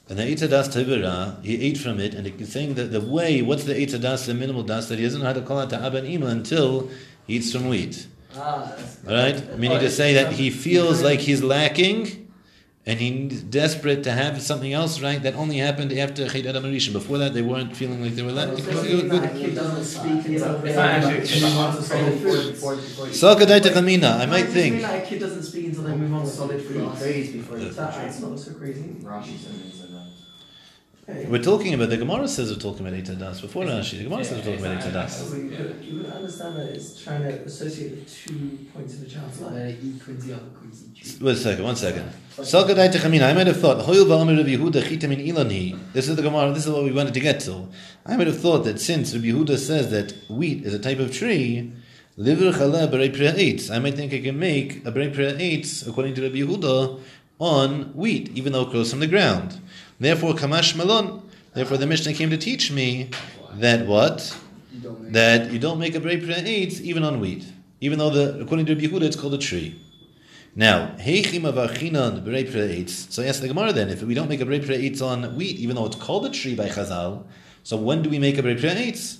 [0.10, 3.43] And the Eitz Hadas Tevera, he ate from it, and it's saying that the way,
[3.43, 5.77] what's the Eitz the minimal das, that he doesn't know how to call out to
[5.79, 6.89] Abba and Ima until
[7.27, 8.97] he eats from wheat, Ah, that's.
[9.06, 9.60] right?
[9.60, 12.23] Meaning to say that he feels like he's lacking,
[12.86, 15.22] and he's desperate to have something else, right?
[15.24, 16.91] That only happened after Chet Adam Rishon.
[16.93, 18.65] Before that, they weren't feeling like they were lacking.
[18.65, 22.62] That kid doesn't speak until It's not actually- they move on to solid foods.
[23.22, 24.84] Salkadai Chamina, I might think.
[24.84, 27.00] A kid doesn't speak until they move on to solid foods?
[27.02, 28.28] Praise before you That, touch that's it.
[28.30, 28.82] not so crazy.
[29.02, 30.08] Rashi said it said that.
[30.93, 30.93] Hey.
[31.06, 33.98] We're talking about the Gemara says we're talking about Eitz Hadas before Rashi.
[33.98, 35.10] The Gemara says we're talking about Eitz Hadas.
[35.10, 39.04] So you could, you would understand that it's trying to associate the two points of
[39.04, 39.54] a child's life.
[39.54, 41.26] it eat Quincy on the Quincy tree.
[41.26, 42.10] Wait a second, one second.
[42.38, 45.78] Salkadai Techamina, I might have thought, Hoyul Ba'amir Rabbi Yehuda Chitam in Ilani.
[45.92, 47.68] This is the Gemara, this is what we wanted to get to.
[48.06, 51.12] I might have thought that since Rabbi Yehuda says that wheat is a type of
[51.12, 51.74] tree,
[52.16, 55.86] Liver Chala Berei Priya Eitz, I might think I can make a Berei Priya Eitz,
[55.86, 57.02] according to Rabbi Yehuda,
[57.39, 59.60] on wheat, even though it grows from the ground.
[60.04, 61.22] Therefore, Kamash Malon.
[61.54, 63.10] Therefore, the Mishnah came to teach me
[63.54, 64.38] that what?
[64.74, 67.46] You that you don't make a brei priya eitz even on wheat,
[67.80, 69.80] even though the according to Yehuda it's called a tree.
[70.56, 73.10] Now, heichim avachinan brei priya eitz.
[73.13, 75.38] So I ask the Gemara then, if we don't make a brei priya eitz on
[75.38, 77.24] wheat, even though it's called a tree by Chazal,
[77.63, 79.20] so when do we make a brei priya eitz?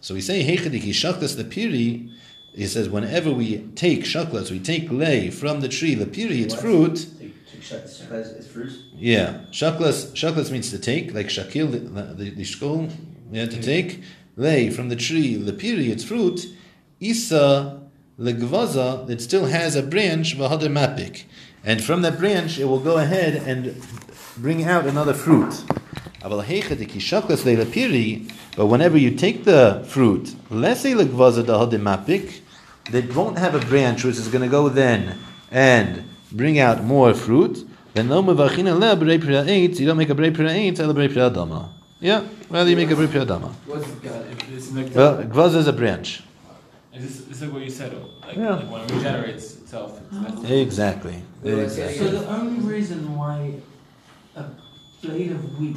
[0.00, 2.10] So we say heichadiki shaklas the piri
[2.54, 6.54] he says, whenever we take shaklas, we take lay from the tree, the piri, its
[6.54, 7.06] fruit.
[7.52, 8.72] Take, take shak- shaklas, it's fruit.
[8.96, 10.12] Yeah, shaklas.
[10.12, 11.78] Shaklas means to take, like shakil, the
[12.30, 12.90] the, shkol.
[13.30, 14.02] Yeah, to take
[14.36, 16.46] lay from the tree, the piri, its fruit.
[17.00, 17.82] Isa
[18.18, 21.24] legvaza that still has a branch v'hader mapik,
[21.64, 23.80] and from that branch it will go ahead and
[24.38, 25.52] bring out another fruit.
[26.22, 31.80] Aval heichad ki shaklas piri, but whenever you take the fruit, lessay legvaza da hader
[31.80, 32.40] mapik,
[32.90, 35.18] that won't have a branch which is going to go then
[35.50, 37.66] and bring out more fruit.
[37.94, 39.78] Then no mevachina le brei pira eitz.
[39.78, 41.68] You don't make a brei pira eitz, ele brei pira dama.
[42.00, 43.48] Yeah, rather you make a brei pira dama.
[43.66, 44.26] What's God?
[44.30, 46.22] If it's like Well, gvaz is a branch.
[46.94, 47.92] Is this, it's like what you said,
[48.22, 48.56] like, Yeah.
[48.56, 49.98] like when it regenerates itself.
[49.98, 50.54] It's, oh.
[50.54, 51.22] Exactly.
[51.44, 51.98] Exactly.
[51.98, 53.54] So the only reason why
[54.36, 54.44] a
[55.02, 55.76] blade of wheat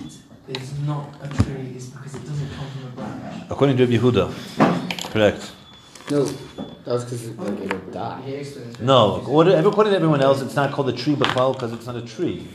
[0.50, 3.44] is not a tree is because it doesn't come from a branch.
[3.50, 5.52] According to Rabbi Yehuda, correct.
[6.12, 8.46] No, that was because like it'll die.
[8.80, 11.96] No, according according to everyone else, it's not called a tree b'chal because it's not
[11.96, 12.48] a tree.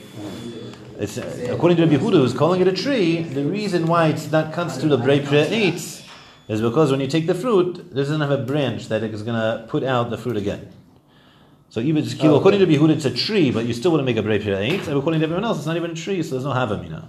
[0.98, 3.22] It's according to Rabbi Yehuda, who's calling it a tree.
[3.22, 6.06] The reason why it's not constituted a brei eitz
[6.46, 9.40] is because when you take the fruit, it doesn't have a branch that is going
[9.40, 10.70] to put out the fruit again.
[11.70, 14.16] So even Oh, according to Rabbi Yehuda, it's a tree, but you still wouldn't make
[14.16, 14.86] a brei eitz.
[14.86, 17.06] And according to everyone else, it's not even a tree, so there's no havamina.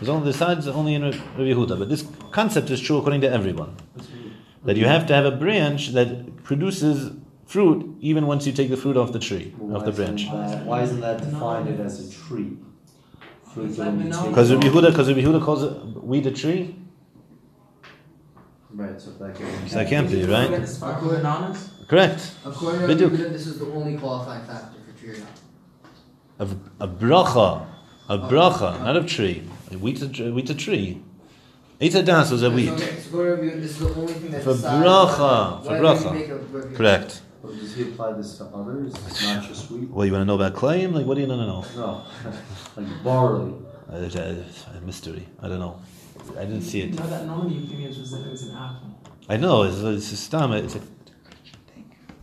[0.00, 3.30] There's only the sides only in Rabbi Yehuda, but this concept is true according to
[3.30, 3.76] everyone.
[4.66, 7.12] That you have to have a branch that produces
[7.46, 10.28] fruit even once you take the fruit off the tree, Well, off the branch.
[10.30, 12.58] that- Why isn't that defined it as a tree?
[13.54, 14.22] Fruit It's that like when you banana.
[14.22, 15.72] take Because it Rabbi off- Yehuda, because Rabbi Yehuda calls it
[16.04, 16.74] wheat a tree,
[18.74, 19.68] Right, so that can.
[19.68, 20.50] so that can't be Is right.
[20.52, 21.00] as far?
[21.88, 22.32] Correct.
[22.44, 26.48] According to Rabbi Yehuda, this is the only qualifying factor for tree or not.
[26.80, 27.64] A, a bracha,
[28.08, 29.44] a bracha, not a tree.
[29.70, 31.00] A wheat's a, tr- wheat's a tree.
[31.78, 32.70] Eitz das was a wheat.
[32.70, 35.62] Okay, so according to Rabbi Yehuda, this is the only thing that For decides bracha,
[35.62, 36.12] for whether bracha.
[36.14, 37.22] make a Correct.
[37.42, 38.94] But does he apply this to others?
[39.06, 39.90] It's not just wheat?
[39.90, 40.94] Well, you want to know about claim?
[40.94, 41.64] Like, what do you want to know?
[41.76, 42.04] No,
[42.82, 43.52] like barley.
[43.92, 44.44] Uh, it's a,
[44.76, 45.26] a mystery.
[45.42, 45.78] I don't know.
[46.38, 46.94] I didn't see it.
[46.94, 48.98] No, that normally opinions was that it was an apple.
[49.28, 49.64] I know.
[49.64, 50.52] It's, it's a stam.
[50.52, 50.80] It's a.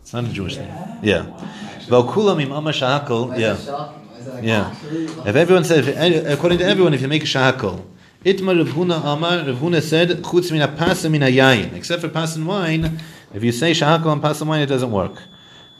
[0.02, 0.66] It's not a Jewish thing.
[0.66, 0.98] Yeah.
[1.02, 1.26] Yeah.
[1.26, 2.02] Wow.
[2.02, 3.38] V'kulam im shahakol.
[3.38, 3.52] Yeah.
[3.52, 4.08] that shocking?
[4.08, 5.26] Why is that like, Yeah.
[5.28, 5.86] If everyone says,
[6.26, 7.82] according to everyone, if you make a shahakol,
[8.24, 11.74] itma Rav Huna Amar, Rav Huna said, chutz mina pasa mina yayin.
[11.74, 13.00] Except for pas and wine,
[13.32, 15.14] if you say shahakol on pas and wine, it doesn't work.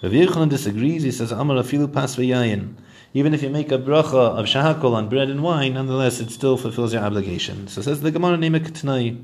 [0.02, 1.02] Rav Yechanan disagrees.
[1.02, 2.74] He says, Amar afilu pas v'yayin.
[3.14, 6.56] Even if you make a bracha of shahakol on bread and wine, nonetheless, it still
[6.56, 7.68] fulfills your obligation.
[7.68, 9.18] So says the Gemara Nemek Tanai.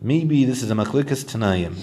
[0.00, 1.76] Maybe this is a machlikas Tanayim.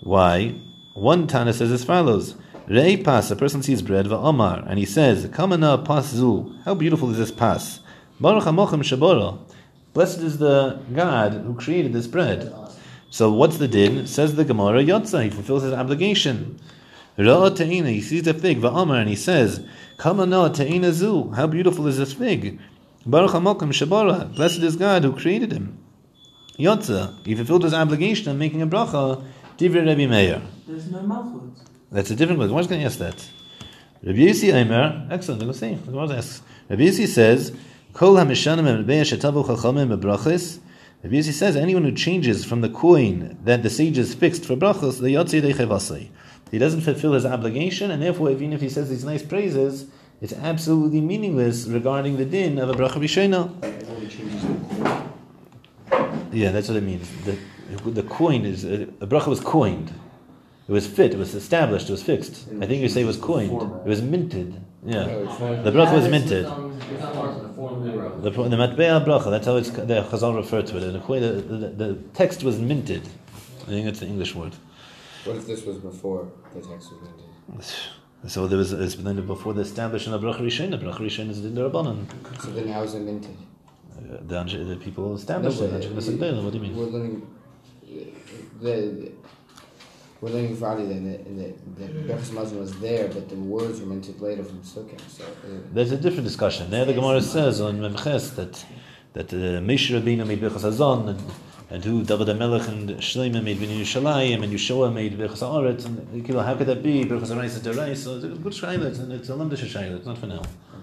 [0.00, 0.54] Why?
[0.94, 2.34] One Tana says as follows.
[2.68, 6.54] Rei pas, a person sees bread, va'omar, and he says, Kamana pas zu.
[6.64, 7.80] How beautiful is this pas?
[8.20, 9.38] Baruch hamochem shabora.
[9.98, 12.54] Blessed is the God who created this bread.
[13.10, 14.06] So what's the din?
[14.06, 16.60] Says the Gemara, Yotza, he fulfills his obligation.
[17.16, 21.32] Ta'ina, he sees a fig, va'omar, and he says, Kamana ta'ina zu.
[21.32, 22.60] How beautiful is this fig?
[23.06, 24.32] Baruch hamochem shabora.
[24.36, 25.76] Blessed is God who created him.
[26.60, 30.40] Yotza, he fulfilled his obligation of making a bracha, divrei Rebbe Meir.
[30.68, 31.64] There's no mouthwords.
[31.90, 32.54] That's a different question.
[32.54, 33.28] Why is going to ask that?
[34.04, 35.74] Rabbi Yossi Aimer, excellent, I'm going to say.
[35.90, 36.40] What asks?
[36.70, 37.52] Rabbi Yossi says,
[37.98, 39.90] Kol hamishanim shetavu chachamim.
[39.90, 45.00] Rabbi Yossi says, anyone who changes from the coin that the sages fixed for brachos,
[45.00, 46.08] the yotzi dechevasei.
[46.52, 49.86] He doesn't fulfill his obligation, and therefore, even if he says these nice praises,
[50.20, 53.00] it's absolutely meaningless regarding the din of a bracha
[53.32, 53.58] form.
[56.32, 57.10] Yeah, that's what it means.
[57.24, 57.36] The,
[57.90, 59.92] the coin is, a bracha was coined.
[60.68, 62.46] It was fit, it was established, it was fixed.
[62.60, 63.60] I think you say it was coined.
[63.60, 64.62] It was minted.
[64.84, 65.06] Yeah.
[65.06, 65.62] No.
[65.62, 66.46] The bracha was minted.
[66.46, 68.22] it's, it's not part of the the bracha.
[68.22, 70.82] The, the matbea bracha, that's how it's, the Chazal referred to it.
[70.84, 73.02] And the, coin- the, the, the text was minted.
[73.62, 74.54] I think it's the English word.
[75.24, 77.64] What if this was before the text was minted?
[78.26, 80.70] So there was, it's been before the establishment of bracha rishon.
[80.72, 82.04] The bracha rishon is in the rabbanon.
[82.42, 83.36] So then how is it minted?
[83.96, 85.70] Uh, The, Anshe- the people established it.
[85.70, 86.76] No, Anshe but- Nesek What do you mean?
[86.76, 87.26] We're learning
[88.60, 89.12] the, the
[90.20, 91.24] we're learning Friday then that
[91.76, 95.00] the, the Berachos Mazon was there, but the words were minted later from Sukkot.
[95.08, 96.70] So uh, There's a different discussion.
[96.70, 98.64] There the Gemara says on Memches that
[99.12, 101.22] that uh, Moshe Rabbeinu made Birchas Hazon and,
[101.70, 106.26] and who David HaMelech and Shlomo made Bnei Yerushalayim and Yeshua made Birchas Haaretz and
[106.26, 107.96] you know, how could that be Birchas Haaretz Derais?
[107.98, 109.96] So it's a good shayla and it's a lamdish shayla.
[109.96, 110.42] It's not for now.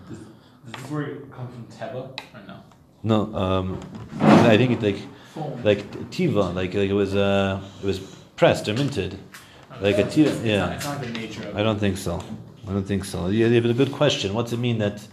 [0.10, 2.64] Does, does this word come from Teva or no?
[3.04, 3.80] No, um,
[4.20, 4.98] I think it's like
[5.34, 5.64] Form.
[5.64, 9.18] like tiva, like, like it was uh, it was pressed or minted,
[9.82, 10.28] like a tiva.
[10.28, 12.24] It's not, Yeah, it's not the nature of I don't think so.
[12.68, 13.28] I don't think so.
[13.28, 14.34] Yeah, yeah, but a good question.
[14.34, 15.08] What's it mean that,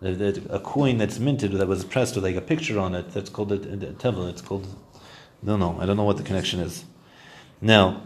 [0.00, 3.10] that, a coin that's minted that was pressed with like a picture on it?
[3.12, 4.28] That's called a, a.
[4.28, 4.66] It's called.
[5.42, 6.84] No, no, I don't know what the connection is.
[7.60, 8.02] Now,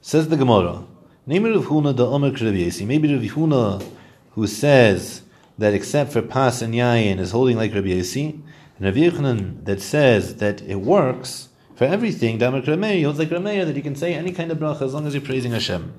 [0.00, 0.84] Says the Gemara.
[1.26, 2.86] Name Rav Huna the Omer Krabiesi.
[2.86, 3.84] Maybe Rav Huna,
[4.32, 5.22] who says
[5.58, 8.40] that except for Pas and Yayin is holding like Rabbi Yossi,
[8.78, 12.38] and Rav Yochanan that says that it works for everything.
[12.38, 15.14] Damar Krameir holds like that you can say any kind of bracha as long as
[15.14, 15.92] you're praising Hashem.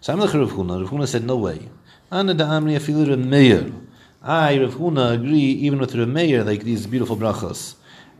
[0.00, 0.80] So I'm like Rav Huna.
[0.80, 1.68] Rav Huna said no way.
[2.10, 3.72] Da Amri.
[4.22, 7.74] I Rav Huna agree even with Rameir like these beautiful brachas.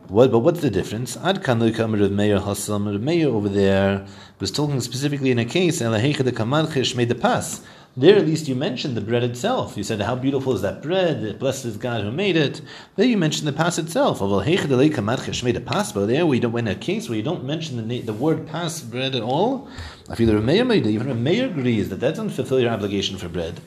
[0.07, 1.17] What, but what's the difference?
[1.17, 2.87] Ad kan loikam Rav Meir Hassam.
[2.87, 4.05] Rav Meir over there
[4.39, 7.61] was talking specifically in a case, and Elahecha de Kamadchish made the pass.
[7.95, 9.77] There, at least, you mentioned the bread itself.
[9.77, 11.37] You said, How beautiful is that bread?
[11.37, 12.59] Blessed is God who made it.
[12.95, 14.19] There, you mentioned the pass itself.
[14.19, 18.47] Made a there, we don't, in a case where you don't mention the, the word
[18.47, 19.67] pass bread at all,
[20.09, 20.87] I feel made.
[20.87, 23.61] Even Rav Meir agrees that that doesn't fulfill your obligation for bread.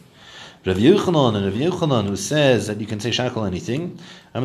[0.64, 3.96] Rav Yochanan and Rav Yochanan who says that you can say shakal anything.
[4.34, 4.40] I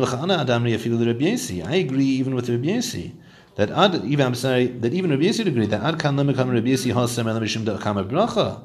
[1.74, 3.14] agree even with Rav Yesi
[3.56, 6.62] that ad even I'm sorry that even Rav would agree that ad kan lemekam Rav
[6.62, 8.62] Yesi hasem elam mishum da'akam bracha.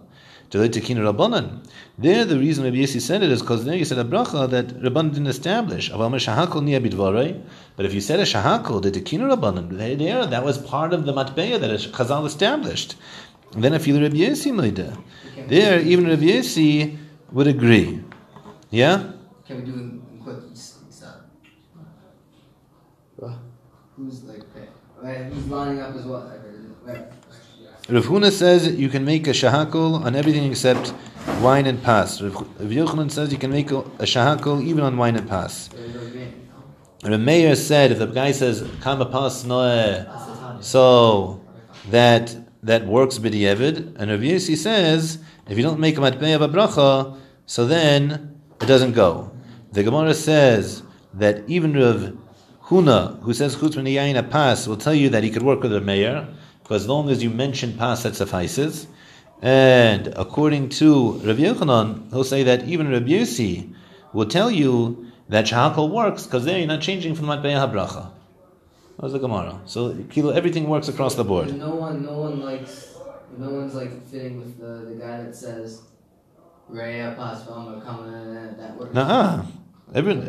[0.51, 1.67] To to kin rabbanan.
[1.97, 4.67] There, the reason Rabbi Yesi said it is because there you said a bracha that
[4.67, 5.91] rabbanan didn't establish.
[5.91, 7.41] Aval shahakol niya bidvarei.
[7.75, 11.11] But if you said a shahakol, the tekin rabbanan, there that was part of the
[11.11, 12.95] matbeya that Chazal established.
[13.53, 14.97] And then if you Rav Yesi moida,
[15.49, 16.97] there even Rabbi Yesi
[17.33, 18.01] would agree.
[18.69, 19.11] Yeah?
[19.45, 21.29] Can we do in quick stop?
[23.17, 23.33] What?
[23.97, 24.43] Who's like?
[25.33, 26.31] Who's lining up as well?
[26.85, 27.05] Right.
[27.89, 30.93] Rav Huna says you can make a shahakol on everything except
[31.41, 32.21] wine and pas.
[32.21, 33.81] Rav Yochanan says you can make a
[34.13, 35.71] shahakol even on wine and pas.
[37.03, 40.05] Rav Meir said if the guy says kama pas noe,
[40.61, 41.41] so
[41.89, 43.95] that that works b'di'evid.
[43.97, 48.39] And Rav Yossi says if you don't make a matbei of a bracha, so then
[48.61, 49.31] it doesn't go.
[49.71, 50.83] The Gemara says
[51.15, 52.15] that even Rav
[52.67, 53.77] Huna, who says chutz
[54.17, 56.27] a pas, will tell you that he could work with a mayor
[56.61, 58.87] because as long as you mention pas, that suffices.
[59.41, 63.73] And according to Rav Yochanan, he'll say that even Rav Yossi
[64.11, 68.11] will tell you that shahakal works because there you're not changing from matbei habracha.
[68.99, 69.61] That's the Gemara.
[69.65, 71.57] So kilo, everything works across the board.
[71.57, 72.95] No one, no one likes,
[73.37, 75.83] no one's like fitting with the, the guy that says,
[76.69, 78.93] Raya pas kama that works.
[78.93, 79.45] Nah,
[79.93, 80.21] everyone.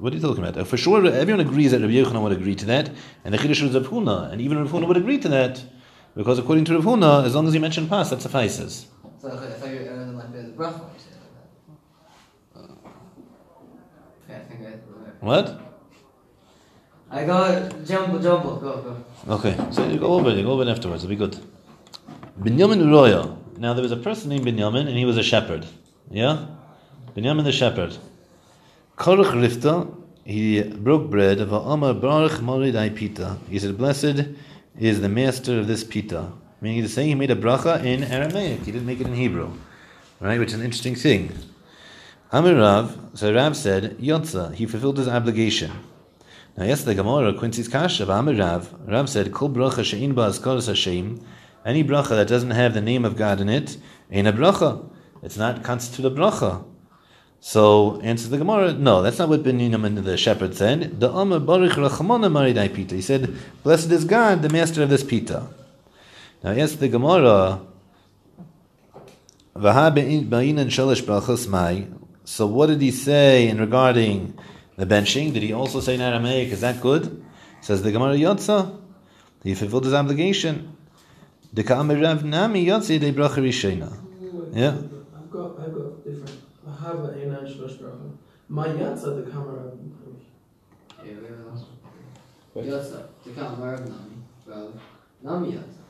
[0.00, 0.66] What are you talking about?
[0.66, 2.90] For sure, everyone agrees that Rav Yochanan would agree to that,
[3.24, 5.62] and the Chiddush is Rav Huna, and even Rav Huna would agree to that,
[6.16, 8.86] because according to Rav Huna, as long as you mention pas, that suffices.
[9.20, 10.80] So I thought you were uh, like the bracha.
[10.80, 11.20] when you said it
[12.54, 12.60] that.
[14.24, 15.24] Okay, I think I.
[15.24, 15.60] What?
[17.10, 19.34] I go jumble, jumble, go, go.
[19.34, 21.38] Okay, so you go over it, you go over it afterwards, it'll be good.
[22.40, 23.38] Binyamin Uroya.
[23.56, 25.64] Now there was a person named Binyamin, and he was a shepherd.
[26.10, 26.46] Yeah?
[27.16, 27.96] Binyamin the shepherd.
[28.96, 29.92] Korach Rifta,
[30.24, 33.38] he broke bread of Amar Baruch Morid Ai Pita.
[33.50, 34.28] He said, Blessed
[34.78, 36.30] is the master of this pita.
[36.60, 38.60] Meaning to say he made a bracha in Aramaic.
[38.60, 39.50] He didn't make it in Hebrew.
[40.20, 40.38] Right?
[40.38, 41.32] Which is an interesting thing.
[42.30, 45.72] Amir Rav, so Rav said, Yotza, he fulfilled his obligation.
[46.56, 51.20] Now, yes, the Gemara, Quincy's Kasha, Amir Rav, Rav said, Kol bracha she'in Hashem,
[51.66, 53.76] any bracha that doesn't have the name of God in it,
[54.10, 54.88] ain't a bracha.
[55.20, 56.64] It's not constitute a bracha.
[57.46, 60.98] So, answers the Gemara, no, that's not what Binyamin the shepherd said.
[60.98, 62.94] The Amr Baruch Rachamona Maridai Pita.
[62.94, 65.48] He said, Blessed is God, the master of this pita.
[66.42, 67.60] Now, yes, the Gemara.
[72.24, 74.38] So, what did he say in regarding
[74.78, 75.34] the benching?
[75.34, 77.22] Did he also say in Aramaic, is that good?
[77.60, 78.80] Says the Gemara Yotza.
[79.42, 80.74] He fulfilled his obligation.
[81.52, 81.62] The
[86.84, 87.24] I've got, I've got different.
[87.24, 88.16] I have an Einan Shlosh Bracha.
[88.48, 89.72] My yatsa the camera.
[90.98, 91.66] Yeah, we have another
[92.52, 92.66] one.
[92.66, 94.16] Yatsa, the camera of Nami,
[94.46, 94.72] brother.
[95.22, 95.82] Nami Yatsa.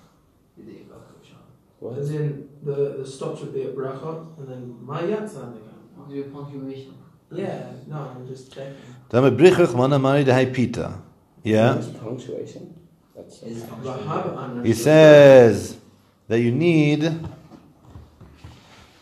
[0.56, 4.76] The day of Bracha As in, the, the stops would be at Bracha, and then
[4.84, 6.08] my yatsa the camera.
[6.08, 6.94] Do a punctuation.
[7.30, 8.76] Yeah, no, I'm just checking.
[9.10, 11.00] Dame brichach mana mari de pita.
[11.42, 11.82] Yeah.
[12.00, 12.74] Punctuation.
[13.14, 15.78] That's Is Vahab He says
[16.28, 17.02] that you need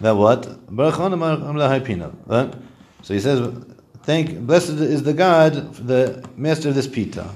[0.02, 0.74] that what?
[0.74, 2.14] Baruch Hana Mar- Amla Haipina.
[2.26, 2.52] Right?
[3.02, 3.52] So he says,
[4.02, 7.30] thank blessed is the God, the master of this pita.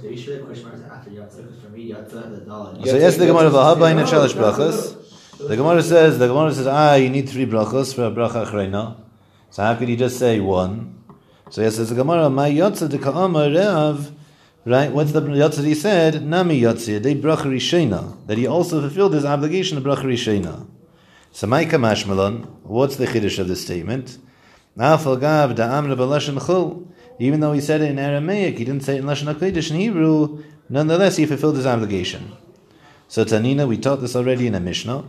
[0.00, 1.42] So you sure the question mark after Yatza?
[1.42, 2.86] Because for me, Yatza, the Dalit.
[2.86, 4.96] So yes, the Gemara of Ahabayin and Shalish brachas.
[5.38, 8.96] The Gemara says the Gemara says ah you need three brachas for a bracha achrayna.
[9.50, 11.02] So how could you just say one?
[11.50, 14.12] So yes, says the Gemara my yotza de ka'amar re'av.
[14.64, 16.24] Right, what's the yotza he said?
[16.24, 20.66] Nami yotza de bracha rishena that he also fulfilled his obligation of bracha rishena.
[21.32, 24.18] So my kamashmalon, what's the chiddush of this statement?
[27.20, 29.76] Even though he said it in Aramaic, he didn't say it in lashon hakodesh in
[29.76, 30.42] Hebrew.
[30.68, 32.32] Nonetheless, he fulfilled his obligation.
[33.08, 35.04] So Tanina, we taught this already in a Mishnah.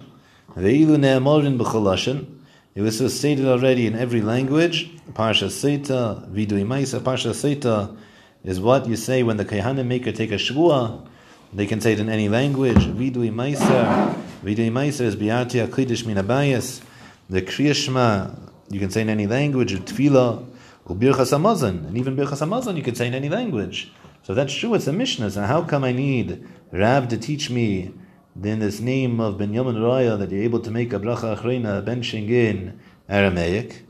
[2.75, 4.89] It was stated already in every language.
[5.11, 6.99] Parsha Seita, Vidui Maisa.
[6.99, 7.97] Parsha Seita
[8.43, 11.08] is what you say when the Kehanim maker take a shvua.
[11.51, 12.85] They can say it in any language.
[12.85, 14.13] Vidui Maisa.
[14.43, 16.81] Vidui Maisa is Biati Aklidish Min Abayas.
[17.29, 18.37] The Kriyashma,
[18.69, 19.73] you can say in any language.
[19.73, 20.45] Tefillah,
[20.87, 21.87] Ubirchas Hamazon.
[21.87, 23.91] And even Birchas Hamazon you can say in any language.
[24.23, 25.31] So that's true, it's a Mishnah.
[25.31, 27.93] So how come I need Rav to teach me
[28.35, 32.29] then this name of Binyamin Raya that you're able to make a bracha achreina benching
[32.29, 32.79] in
[33.09, 33.85] Aramaic.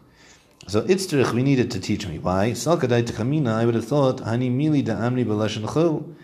[0.67, 2.19] So itzrich we needed to teach me.
[2.19, 2.51] Why?
[2.51, 6.15] Salkadai Kamina, I would have thought, Hani mili da amri b'lashon chol,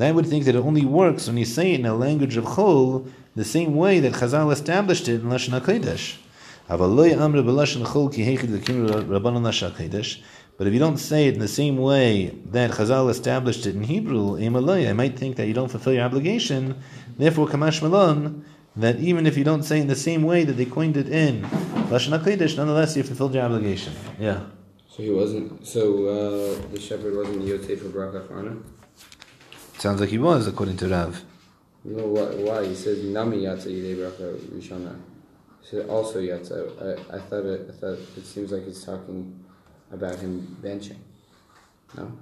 [0.00, 2.44] I would think that it only works when you say it in a language of
[2.44, 6.18] chol, the same way that Chazal established it in Lashon HaKadosh.
[10.58, 13.82] But if you don't say it in the same way that Chazal established it in
[13.82, 16.76] Hebrew, I might think that you don't fulfill your obligation.
[17.18, 18.44] Therefore, Kamash Malon,
[18.76, 21.08] that even if you don't say it in the same way that they coined it
[21.08, 23.92] in Lashon HaKodesh, nonetheless you fulfilled your obligation.
[24.18, 24.44] Yeah.
[24.94, 25.66] So he wasn't.
[25.66, 28.62] So uh, the shepherd wasn't Yotzei for Bracha Farna.
[29.78, 31.24] Sounds like he was, according to Rav.
[31.84, 32.24] No, why?
[32.34, 32.66] why?
[32.66, 34.94] He says Nami Yatsa Yidei Bracha Rishona.
[35.62, 36.60] He said also Yatsa.
[37.10, 37.70] I, I thought it.
[37.70, 39.42] I thought it seems like he's talking
[39.90, 40.98] about him benching.
[41.96, 42.12] No?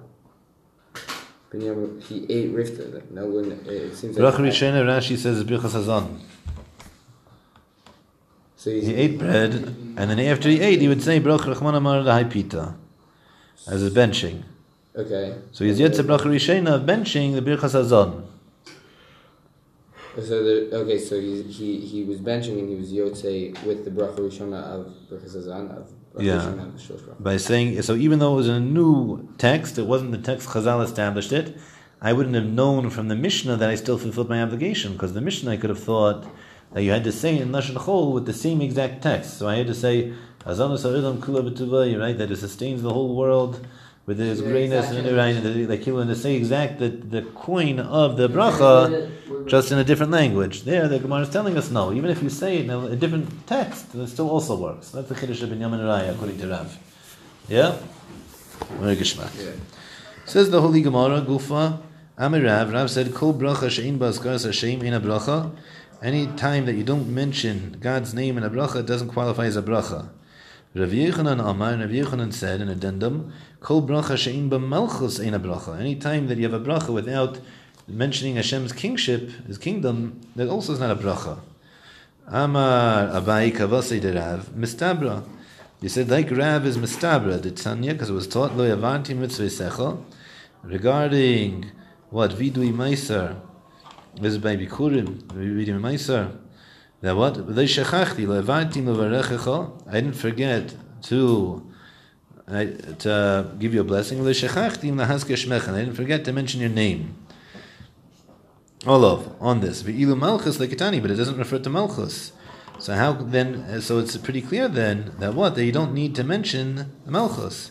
[1.51, 3.11] Binyamin, he ate rifta.
[3.11, 3.51] No one.
[3.67, 4.35] It seems like.
[4.35, 6.21] Rashi says Birchas Hazan.
[8.61, 9.53] So He ate bread,
[9.99, 12.75] and then after he ate, he would say Bracha Rachman Amar Pita,
[13.67, 14.43] as a benching.
[14.95, 15.27] okay.
[15.51, 18.11] So he's yet to Bracha Rishena of benching the Birchas Hazan.
[20.17, 23.93] So the, okay, so he, he he was benching and he was Yotzei with the
[23.99, 25.85] bracha rishona of Bracha Zazan of
[26.23, 26.49] Yeah.
[26.49, 27.23] of the Shlosh Bracha.
[27.29, 30.83] by saying so even though it was a new text it wasn't the text Chazal
[30.85, 31.57] established it
[32.03, 35.21] I wouldn't have known from the Mishnah that I still fulfilled my obligation because the
[35.29, 36.27] Mishnah I could have thought
[36.73, 39.57] that you had to say in Lashon Chol with the same exact text so I
[39.57, 40.13] had to say
[40.45, 43.67] Azanu Saridam Kula B'Tuvah right that it sustains the whole world
[44.07, 45.19] with its Yeah, greatness and exactly.
[45.19, 49.11] right and the- you want to say exact the, the coin of the bracha
[49.47, 50.63] just in a different language.
[50.63, 51.93] There, the Gemara is telling us no.
[51.93, 54.91] Even if you say it in a, a different text, it still also works.
[54.91, 56.77] That's the Kiddush of Binyamin Raya, according to Rav.
[57.49, 57.77] Yeah?
[58.81, 59.33] Very geschmack.
[59.43, 59.53] Yeah.
[60.25, 61.81] Says the Holy Gemara, Gufa,
[62.19, 65.51] Amir Rav, Rav said, Kol bracha she'in ba'azkaras Hashem in a bracha.
[66.03, 69.63] Any time that you don't mention God's name in a bracha, doesn't qualify as a
[69.63, 70.09] bracha.
[70.75, 75.79] Rav Yechanan Amar, Rav Yechanan said in addendum, Kol bracha she'in ba'malchus in a bracha.
[75.79, 77.39] Any time that you have a bracha without
[77.87, 81.41] mentioning Hashem's kingship, His kingdom, that also is not a bracha.
[82.29, 85.23] Amar Abai Kavasi Rav, Mistabra.
[85.83, 89.45] You said like Rav is Mistabra, the Tanya, because it was taught Lo Yavanti Mitzvah
[89.45, 90.03] Secha,
[90.63, 91.71] regarding
[92.09, 93.39] what Vidui Meiser
[94.23, 96.37] is by Bikurim, Vidui Meiser.
[97.01, 97.37] That what?
[97.37, 99.89] Lo Shechachti, Mevarechecha.
[99.89, 101.67] I didn't forget to
[102.47, 102.67] I,
[102.99, 104.23] to give you a blessing.
[104.23, 105.75] Lo Shechachti Lahaske Shmechan.
[105.75, 107.15] I didn't forget to mention your name.
[108.87, 109.83] Olav on this.
[109.83, 112.33] Ve'ilu malchus lekitani, but it doesn't refer to malchus.
[112.79, 113.81] So how then?
[113.83, 117.71] So it's pretty clear then that what that you don't need to mention malchus.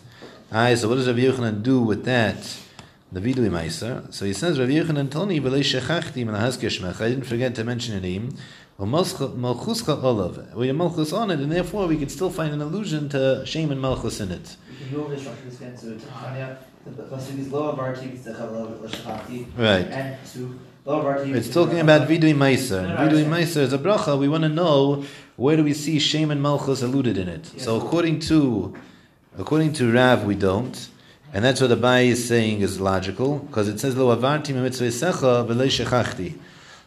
[0.51, 2.57] Aye, so what does Rabbi Yochanan do with that?
[3.11, 4.13] The vidui meiser.
[4.13, 7.01] So he says Rabbi Yochanan told me v'lei shechachti menahaske shmecha.
[7.01, 8.37] I didn't forget to mention your name.
[8.79, 10.53] Malchuscha olav.
[10.55, 13.71] We have malchus on it, and therefore we could still find an allusion to shame
[13.71, 14.55] and malchus in it.
[14.79, 15.75] You can go this structure this again.
[15.75, 19.47] So Tanya, the pasuk is lower varti mitzachah lo l'shachati.
[19.57, 19.87] Right.
[19.87, 21.35] And to lower varti.
[21.35, 22.95] It's talking about vidui meiser.
[22.95, 24.17] Vidui meiser is a bracha.
[24.17, 25.03] We want to know
[25.35, 27.47] where do we see shame and malchus alluded in it.
[27.57, 28.73] So according to
[29.37, 30.89] according to Rav, we don't,
[31.33, 36.37] and that's what Abai is saying is logical because it says lo avarti mitzvah shechachti.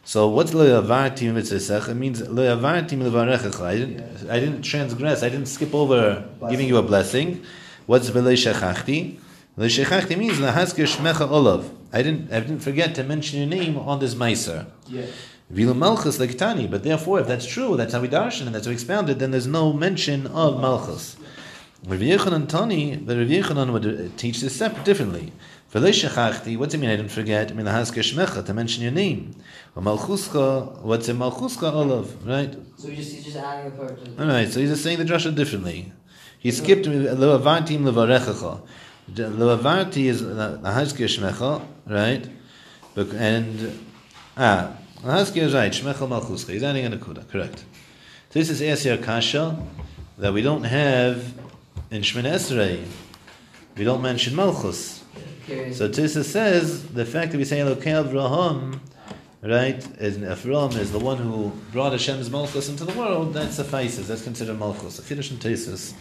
[0.03, 1.91] So what's lo avarti mitzvah?
[1.91, 3.61] It means lo avarti mivarechecha.
[3.61, 5.23] I didn't I didn't transgress.
[5.23, 7.43] I didn't skip over giving you a blessing.
[7.85, 9.17] What's v'lo shechachti?
[9.57, 11.69] V'lo shechachti means lahasker shmecha olav.
[11.91, 14.65] I didn't I didn't forget to mention your name on this meiser.
[14.87, 15.05] Yeah.
[15.53, 16.37] Vilu Malchus like
[16.71, 19.31] but therefore, if that's true, that's how we darshan and that's how we expounded, then
[19.31, 21.15] there's no mention of Malchus.
[21.85, 25.33] Rav Yechanan Tani, the Rav Yechanan would uh, teach this separate differently.
[25.73, 27.51] V'lei shechachti, what's it mean I didn't forget?
[27.51, 29.35] I mean, shmecha, to mention your name.
[29.75, 32.55] Malchuscha, what's it Malchuscha olav, right?
[32.77, 35.03] So he's just, he's just adding a part to Alright, so he's just saying the
[35.03, 35.91] drasha differently.
[36.39, 38.61] He skipped lo avantim levarechecha.
[39.17, 42.29] Lo avanti is lahaske shmecha, right?
[42.95, 43.79] And,
[44.37, 46.53] ah, lahaske is right, shmecha malchuscha.
[46.53, 47.65] He's adding an akuda, correct.
[48.29, 49.61] So This is Esir Kasha
[50.17, 51.33] that we don't have
[51.93, 52.83] in Shemini Esrei.
[53.77, 55.03] We don't mention Malchus.
[55.45, 55.77] curious.
[55.77, 58.79] So Tisa says the fact that we say Elokei Avraham,
[59.43, 63.35] right, is Avraham is the one who brought Hashem's Malchus into the world.
[63.35, 64.07] That suffices.
[64.07, 64.97] That's considered Malchus.
[64.97, 65.93] The Kiddush and Tesis.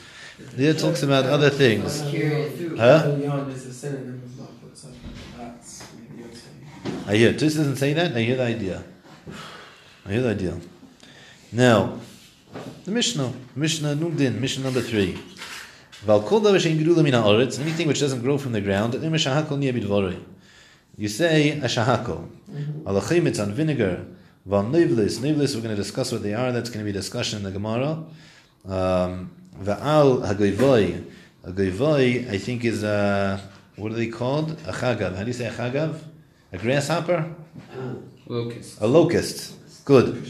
[0.55, 2.01] There talks about other things.
[2.01, 2.77] I'm curious through.
[2.79, 3.03] Huh?
[3.07, 4.81] Elyon is a synonym of Malchus.
[4.81, 4.89] So
[5.37, 7.05] that's maybe you're saying.
[7.07, 7.33] I hear.
[7.35, 8.17] Tus doesn't say that.
[8.17, 8.83] I hear the idea.
[10.07, 10.59] I hear the idea.
[11.53, 12.01] Now,
[12.85, 15.19] the Mishnah, Mishnah Nugdin, Mishnah number three.
[17.59, 20.21] Anything which doesn't grow from the ground, im shahakol niya bidvorei.
[20.97, 22.29] You say a shahakol.
[22.85, 24.05] Alachim, it's on vinegar.
[24.45, 26.53] Val nivlis, nivlis, we're going to discuss what they are.
[26.53, 28.05] That's going to be discussion in the Gemara.
[28.67, 29.31] Um,
[29.61, 31.05] Va'al hagoivoi.
[31.45, 33.41] A I think, is a,
[33.77, 34.53] what are they called?
[34.67, 35.17] A chagav.
[35.17, 36.01] How do you say a chagav?
[36.53, 37.35] A grasshopper?
[38.27, 38.81] Locust.
[38.81, 39.85] A locust.
[39.85, 40.25] Good.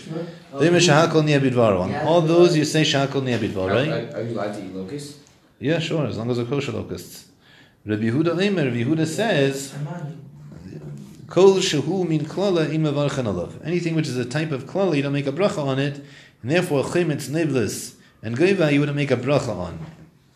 [0.55, 1.81] Them is shahakol niya bidvaro.
[1.83, 5.18] On all those you say shahakol niya Are, are, are you allowed to eat locusts?
[5.62, 7.28] Yeah, sure, as long as they're kosher locusts.
[7.86, 9.72] Rabbi Yehuda Eimer, Rabbi Yehuda says,
[11.28, 13.64] Kol shehu min klala alav.
[13.64, 16.04] Anything which is a type of klala, you don't make a bracha on it,
[16.42, 17.94] and therefore chimetz neblis
[18.24, 19.78] and goiva you wouldn't make a bracha on.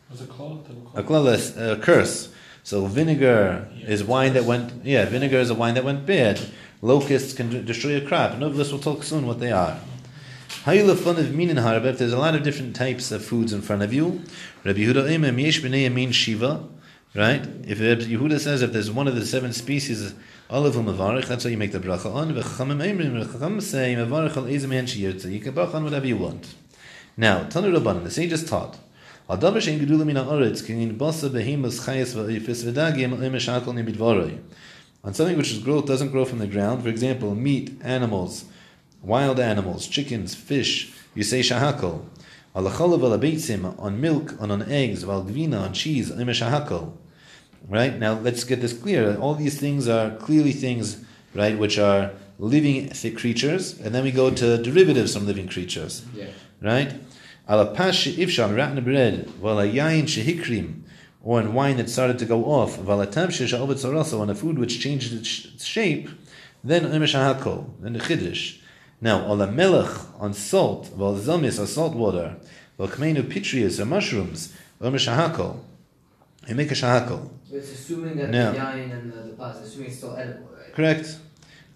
[0.09, 0.65] What's it called?
[0.95, 2.33] A klala is a curse.
[2.63, 6.41] So vinegar is wine that went, yeah, vinegar is a wine that went bad.
[6.83, 8.35] Locusts can destroy a crop.
[8.35, 9.77] Noblis will talk soon what they are.
[10.69, 14.23] If there's a lot of different types of foods in front of you,
[14.65, 16.69] Rabbi Yehuda yamin shiva,
[17.15, 17.47] right?
[17.63, 20.13] If Yehuda says if there's one of the seven species,
[20.51, 22.31] all of them mavarich, that's how you make the bracha on.
[22.31, 22.35] You
[25.41, 26.55] can bracha on whatever you want.
[27.17, 28.77] Now, Tanu Rabbanan, the sages taught.
[29.29, 29.41] On
[35.15, 38.47] something which is growth doesn't grow from the ground, for example, meat, animals,
[39.07, 42.05] wild animals, chickens, fish, you say alabeitzim,
[43.79, 46.93] on milk, and on eggs, valgvina, on cheese, emer shahakol.
[47.69, 47.99] Right?
[47.99, 49.17] Now let's get this clear.
[49.17, 51.05] All these things are clearly things,
[51.35, 56.05] right, which are living creatures, and then we go to derivatives from living creatures.
[56.15, 56.27] Yeah.
[56.61, 56.95] Right?
[57.49, 60.83] Alapash ifsham ratna bread, valayayin shehikrim,
[61.23, 64.81] or in wine that started to go off, valatam sheshaovet sarasa, on a food which
[64.81, 66.09] changed its its shape,
[66.65, 68.59] then imeshahakol, then the chiddush.
[69.01, 72.37] Now, ala melech on salt, val zamis or salt water,
[72.79, 75.59] val kmeinu pitrius or mushrooms, imeshahakol.
[76.49, 77.29] You make a shahakol.
[77.53, 78.53] It's assuming that No.
[78.53, 80.73] the yayin and the, the pasta, assuming it's still edible, right?
[80.73, 81.19] Correct.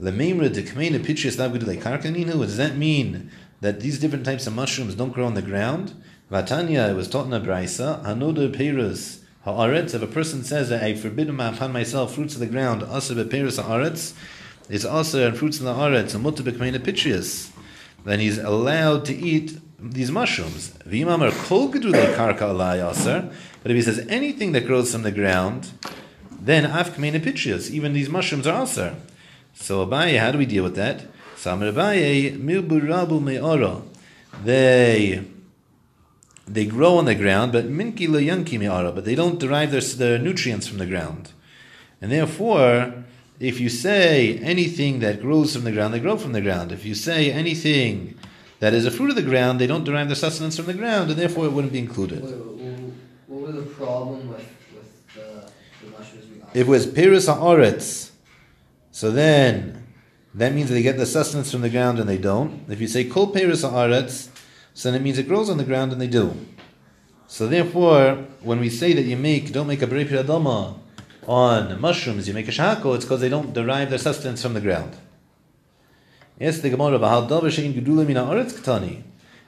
[0.00, 2.36] Lememra de kmeinu pitrius lavgudule karkaninu.
[2.36, 3.30] What does that mean?
[3.60, 5.92] That these different types of mushrooms don't grow on the ground?
[6.30, 9.94] Vatanya, it was taught in a brisa, hanoda perus haaretz.
[9.94, 13.62] If a person says that I forbid upon myself fruits of the ground, asa beperus
[13.62, 14.14] haaretz,
[14.70, 17.50] it's also in fruits in the haaretz, and mutter bekmeinu pitrius.
[18.04, 20.70] Then he's allowed to eat these mushrooms.
[20.86, 23.30] V'imamar kol gedule karka alai aser.
[23.62, 25.72] But if he says anything that grows from the ground,
[26.40, 27.70] then af pitrius.
[27.70, 28.94] Even these mushrooms are aser.
[29.54, 31.02] So Abaye, how do we deal with that?
[31.36, 33.82] Samar Abaye, milburabu me'ara.
[34.44, 35.24] They
[36.46, 40.18] they grow on the ground, but minki yanki me'ara, but they don't derive their, their
[40.18, 41.32] nutrients from the ground.
[42.00, 43.04] And therefore,
[43.40, 46.70] if you say anything that grows from the ground, they grow from the ground.
[46.72, 48.18] If you say anything
[48.58, 51.10] that is a fruit of the ground, they don't derive their sustenance from the ground,
[51.10, 52.22] and therefore it wouldn't be included.
[52.22, 52.32] What,
[53.28, 55.50] what, was the problem with, with the,
[55.82, 56.50] the mushrooms we got?
[56.50, 58.10] If it was Pirus Haaretz,
[58.92, 59.86] so then
[60.34, 62.66] that means they get the sustenance from the ground and they don't.
[62.68, 64.28] If you say Kol Pirus Haaretz,
[64.74, 66.36] so then it means it grows on the ground and they do.
[67.26, 70.79] So therefore, when we say that you make, don't make a Beri Adama
[71.26, 74.60] on mushrooms, you make a Shahako, it's because they don't derive their sustenance from the
[74.60, 74.96] ground.
[76.38, 76.98] Yes, the Gemara,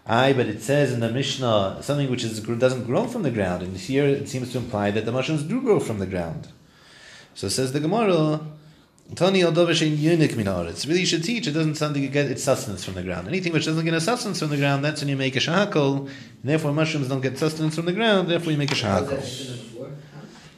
[0.05, 3.63] Aye, but it says in the Mishnah something which is, doesn't grow from the ground,
[3.63, 6.49] and here it seems to imply that the mushrooms do grow from the ground.
[7.35, 8.41] So says the Gemara,
[9.15, 9.43] Tani.
[9.45, 11.47] Really, you should teach.
[11.47, 13.29] It doesn't like you get its sustenance from the ground.
[13.29, 16.11] Anything which doesn't get a sustenance from the ground, that's when you make a shahakol.
[16.43, 18.29] Therefore, mushrooms don't get sustenance from the ground.
[18.29, 19.23] Therefore, you make a shahakol.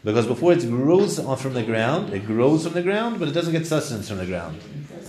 [0.05, 3.53] Because before it grows from the ground, it grows from the ground, but it doesn't
[3.53, 4.61] get sustenance from the ground.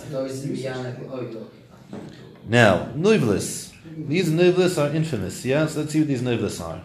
[0.10, 2.00] So it's in the yayin, you okay.
[2.48, 3.74] Now, noivlis.
[3.98, 5.44] These noivlis are infamous.
[5.44, 6.82] Yeah, so let's see what these noivlis are.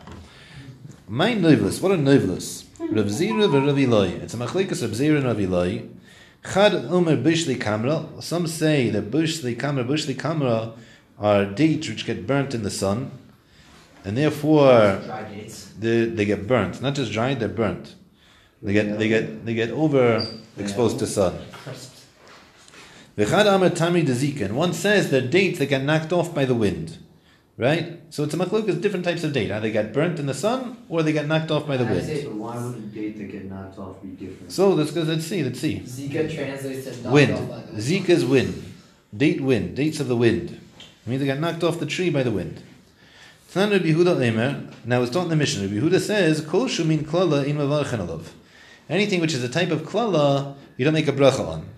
[1.06, 1.80] My noivlis.
[1.80, 2.64] What are noivlis?
[2.80, 4.08] Rav Zira v'Rav Eloi.
[4.22, 5.82] It's a machlikas Rav Zira and Rav Eloi.
[6.42, 8.20] Chad Omer Bishli Kamra.
[8.22, 10.76] Some say that Bishli Kamra, Bishli Kamra
[11.18, 13.10] are dates which get burnt in the sun,
[14.04, 15.00] and therefore
[15.78, 16.80] they, they get burnt.
[16.80, 17.94] Not just dried, they're burnt.
[18.62, 20.26] They get they get they get over
[20.58, 21.38] exposed to sun.
[21.52, 21.96] Crisp.
[23.16, 24.42] V'chad Amar Tami Dezika.
[24.42, 26.98] And one says they're dates that get knocked off by the wind.
[27.56, 28.00] Right?
[28.08, 29.50] So it's a machlokas, different types of date.
[29.50, 31.90] Either they got burnt in the sun or they got knocked off by the I
[31.90, 32.06] wind.
[32.06, 34.50] say So why would a date that get knocked off be different?
[34.50, 35.80] So let's go, let's see, let's see.
[35.80, 37.32] Zika translates to knocked Wind.
[37.32, 37.78] off by the wind.
[37.78, 38.64] Zika's wind.
[39.14, 39.76] Date wind.
[39.76, 40.58] Dates of the wind.
[41.06, 42.62] I mean, they got knocked off the tree by the wind.
[43.52, 45.66] Tnan Rabbi Yehuda Now it's taught in the Mishnah.
[45.66, 48.24] Rabbi Yehuda says, Kol shumin klala in mavarchen alav.
[48.90, 51.68] Anything which is a type of klala, you don't make a bracha on.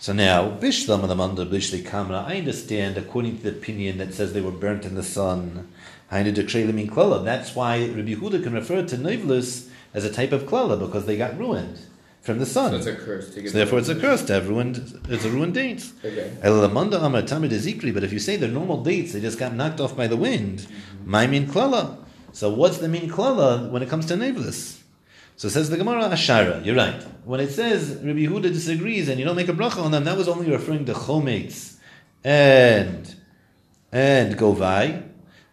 [0.00, 4.32] So now, Bishlam and Amanda Bishli Kamra, I understand according to the opinion that says
[4.32, 5.70] they were burnt in the sun.
[6.10, 7.24] Hainu dekrelim in klala.
[7.24, 11.16] That's why Rabbi Yehuda can refer to Nivlus as a type of klala because they
[11.16, 11.78] got ruined
[12.20, 12.72] from the sun.
[12.72, 13.32] So it's a curse.
[13.32, 15.00] To So therefore, it's a curse to have ruined.
[15.08, 15.88] It's a ruined date.
[16.04, 16.32] Okay.
[16.42, 17.94] Amar tamid zikri.
[17.94, 20.58] But if you say they're normal dates, they just got knocked off by the wind.
[20.58, 21.10] Mm-hmm.
[21.10, 21.98] My mean klala.
[22.32, 24.79] So what's the mean klala when it comes to naveless?
[25.40, 26.62] So says the Gemara Ashara.
[26.66, 27.02] You're right.
[27.24, 30.18] When it says Rabbi Yehuda disagrees and you don't make a bracha on them, that
[30.18, 31.76] was only referring to chometz
[32.22, 33.14] and
[33.90, 35.02] and govai.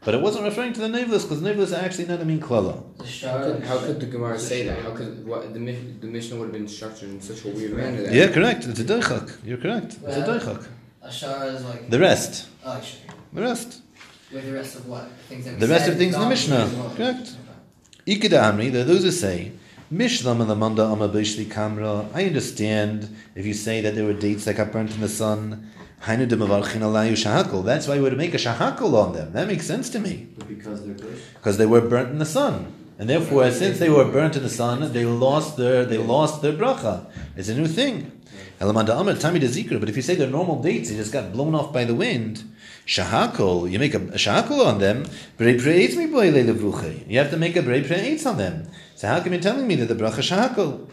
[0.04, 2.84] But it wasn't referring to the naveless because naveless are actually not a mean klala.
[3.22, 4.80] How could, how could the Gemara say that?
[4.80, 7.72] How could what, the Mi- the Mishnah would have been structured in such a weird
[7.72, 8.02] manner?
[8.02, 8.66] That Yeah, correct.
[8.66, 9.38] It's a doichak.
[9.46, 10.00] You're correct.
[10.06, 10.68] It's a doichak.
[11.02, 11.90] Ashara is like.
[11.90, 12.50] The rest.
[12.66, 13.04] Oh, actually.
[13.32, 13.82] The rest.
[14.34, 15.10] With the rest of what?
[15.30, 16.94] Things that The rest said of things in the Mishnah.
[16.98, 17.38] Correct.
[18.06, 19.54] Ikeda Amri, there are those who say,
[19.92, 22.14] Mishlam and the Manda Amma Bishli Kamra.
[22.14, 25.72] I understand if you say that there were dates that got burnt in the sun.
[26.04, 27.64] Hainu de Mavarchin Alayu Shahakol.
[27.64, 29.32] That's why you would make a Shahakol on them.
[29.32, 30.28] That makes sense to me.
[30.38, 31.22] But because they're good?
[31.36, 32.74] Because they were burnt in the sun.
[33.00, 36.52] And therefore, since they were burnt in the sun, they lost their they lost their
[36.52, 37.06] bracha.
[37.38, 38.12] It's a new thing.
[38.60, 39.80] Elamanda Amr Tami de Zikr.
[39.80, 42.44] But if you say they're normal dates, they just got blown off by the wind.
[42.86, 45.06] Shahakol, you make a, a shahakol on them.
[45.38, 47.08] Brei pre'etz mi boi le'levruche.
[47.08, 48.68] You have to make a brei pre'etz on them.
[48.98, 50.88] So how come you're telling me that the bracha shahakol?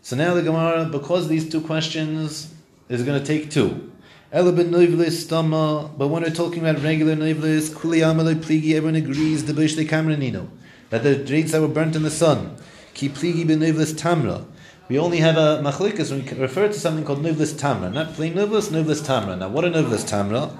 [0.00, 2.50] So now the Gemara, because these two questions
[2.88, 3.92] is going to take two.
[4.30, 9.84] But when we're talking about regular noivlis, kuli amalei pligi, everyone agrees the bish de
[9.84, 10.48] kamranino
[10.88, 12.56] that the dates that were burnt in the sun,
[12.94, 14.46] ki pligi tamra.
[14.88, 18.32] We only have a machlikas when we refer to something called noivlis tamra, not plain
[18.32, 19.36] noivlis, noivlis tamra.
[19.38, 20.50] Now, what are noivlis tamra?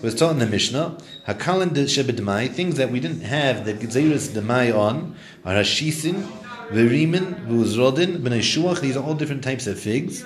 [0.00, 0.96] Was taught in the Mishnah.
[1.26, 6.22] Hakalan shebedmai, things that we didn't have the gezeirus demai on, are hashisin,
[6.68, 8.80] verimin, vuzrodin, b'nei shuach.
[8.80, 10.22] These are all different types of figs.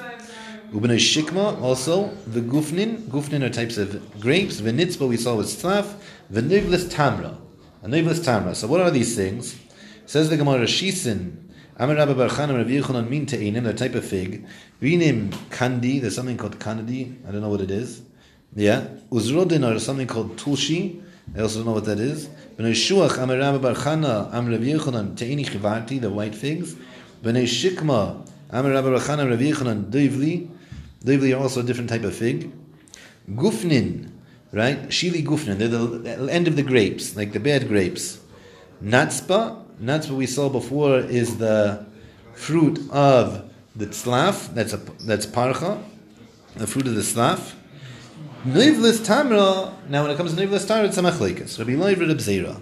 [0.72, 3.08] Ubnei shikma also the gufnin.
[3.08, 4.60] Gufnin are types of grapes.
[4.60, 5.94] V'nitzba we saw was tzaf.
[6.30, 7.38] V'nivlis tamra.
[7.82, 8.54] A tamra.
[8.54, 9.58] So what are these things?
[10.04, 11.36] Says the Gemara Shisin.
[11.76, 14.46] Amar Rabbi Bar Chanan Rabbi Yechonon min te'inim, the type of fig.
[14.80, 18.02] Vinim kandi, there's something called kandi, I don't know what it is.
[18.54, 18.86] Yeah.
[19.10, 21.02] Uzrodin are something called tulshi,
[21.36, 22.28] I also don't know what that is.
[22.56, 26.74] B'nei shuach, Amar Rabbi Bar Chana, Amar Rabbi Yechonon, te'ini chivarti, the white figs.
[27.22, 30.48] B'nei shikma, Amar Rabbi Bar Chanan Rabbi Yechonon, doivli.
[31.02, 32.50] Doivli are also a different type of fig.
[33.30, 34.10] Gufnin,
[34.52, 34.88] right?
[34.88, 38.20] Shili gufnin, they're the end of the grapes, like the bad grapes.
[38.82, 41.86] Natspa, natspa we saw before is the
[42.34, 44.76] fruit of the tzlaf, that's a
[45.06, 45.82] that's parcha,
[46.56, 47.54] the fruit of the tzlaf.
[48.44, 51.60] Nivlis tamra, now when it comes to nivlis tamra, it's a machlikas.
[51.60, 52.60] Rabbi Loiv Reb Zera.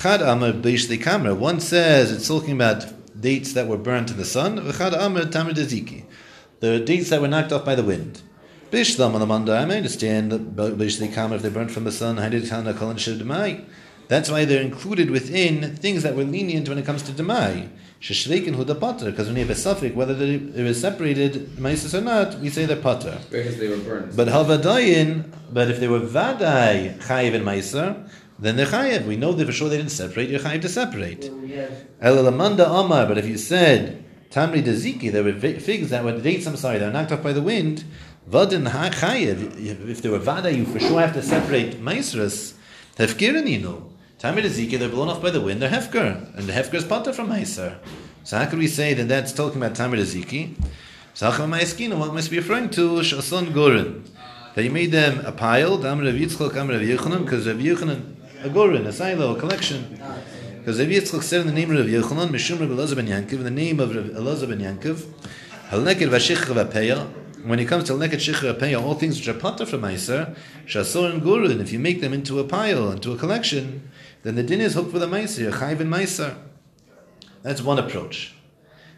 [0.00, 1.36] Chad Amr Beish the Kamra.
[1.36, 2.86] One says it's talking about
[3.20, 4.60] dates that were burnt in the sun.
[4.60, 6.04] V'chad Amr Tamr Deziki.
[6.60, 8.22] The dates that were knocked off by the wind.
[8.70, 11.90] Bishlam on the Manda, I understand that Beish the Kamra, if they burnt from the
[11.90, 13.64] sun, Kalan Shir
[14.06, 17.70] That's why they're included within things that were lenient when it comes to Demai.
[18.02, 21.96] Sheshveikin Huda Pater, because when you have a suffix, whether they- it was separated, Maisis
[21.96, 23.16] or not, we say they're Pater.
[23.30, 24.16] because they were burned.
[24.16, 27.94] But Havadayin, but if they were Vadai Chayiv and Maiser,
[28.40, 29.06] then they're Chayiv.
[29.06, 31.30] We know that for sure they didn't separate, you're Chayiv to separate.
[31.30, 31.70] Well, we have
[32.02, 36.56] Elalamanda Amar, but if you said Tamri Daziki, there were figs that were dates, I'm
[36.56, 37.84] sorry, they were knocked off by the wind,
[38.28, 39.38] Vadin Ha- Chayiv,
[39.88, 42.54] if they were Vada, you for sure have to separate Maisras,
[42.98, 43.91] Hefkirin, you know.
[44.22, 47.12] Tamri Daziki, they're blown off by the wind, they're Hefker, and the Hefker is Potter
[47.12, 47.76] from Maiser.
[48.22, 50.54] So how could we say that that's talking about Tamri Daziki?
[51.12, 54.08] So how come Maiskina, what must be referring to Shason Gorin?
[54.54, 58.14] That you made them a pile, Dam Rav Yitzchok, Am Rav Yechonon, because Rav Yechonon,
[58.44, 60.00] a Gorin, a silo, a collection.
[60.58, 63.32] Because Rav Yitzchok said in the name of Rav Yechonon, Mishum Rav Elazar ben Yankov,
[63.32, 65.04] in the name of Rav Elazar ben Yankov,
[65.70, 67.08] Halneked v'ashich v'apeya,
[67.44, 71.12] when it comes to Halneked shich v'apeya, all things which are potter from Meiser, Shasor
[71.12, 73.90] and if you make them into a pile, into a collection,
[74.22, 76.36] then the din is hooked with a Meiser, Chayv and Meiser.
[77.42, 78.34] That's one approach.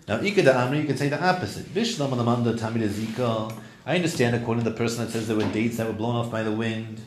[0.07, 1.65] Now, Ika da Amri, you can say the opposite.
[1.75, 3.57] Vishlam Alamanda Tamid Zika.
[3.87, 6.31] I understand according to the person that says there were dates that were blown off
[6.31, 7.01] by the wind.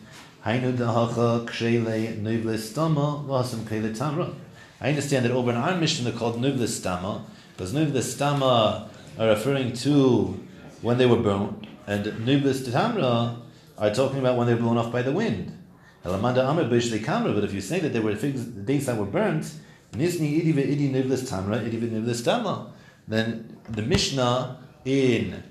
[0.45, 4.34] Hainu dahacha kshele nuvlis stama vasam kele tamra.
[4.80, 7.24] I understand that over in our Mishnah they're called nuvlis stama,
[7.55, 8.88] because nuvlis stama
[9.20, 10.39] are referring to
[10.82, 13.38] when they were burnt, and nuvlis tamra
[13.78, 15.57] are talking about when they were blown off by the wind.
[16.08, 19.05] Elamanda Amr Bishli Kamra, but if you say that there were figs, dates that were
[19.05, 19.43] burnt,
[19.91, 22.72] Nisni Idi Idi Nivlis Tamra, Idi Nivlis Tamla,
[23.08, 25.43] then the Mishnah in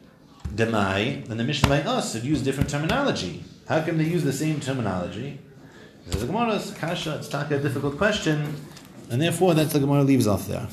[0.55, 3.45] Demai and the Mishnah by us have used different terminology.
[3.69, 5.39] How come they use the same terminology?
[6.09, 8.55] Says the Gemara, Kasha, it's taka a difficult question,
[9.11, 10.69] and therefore that's the Gemara leaves off there.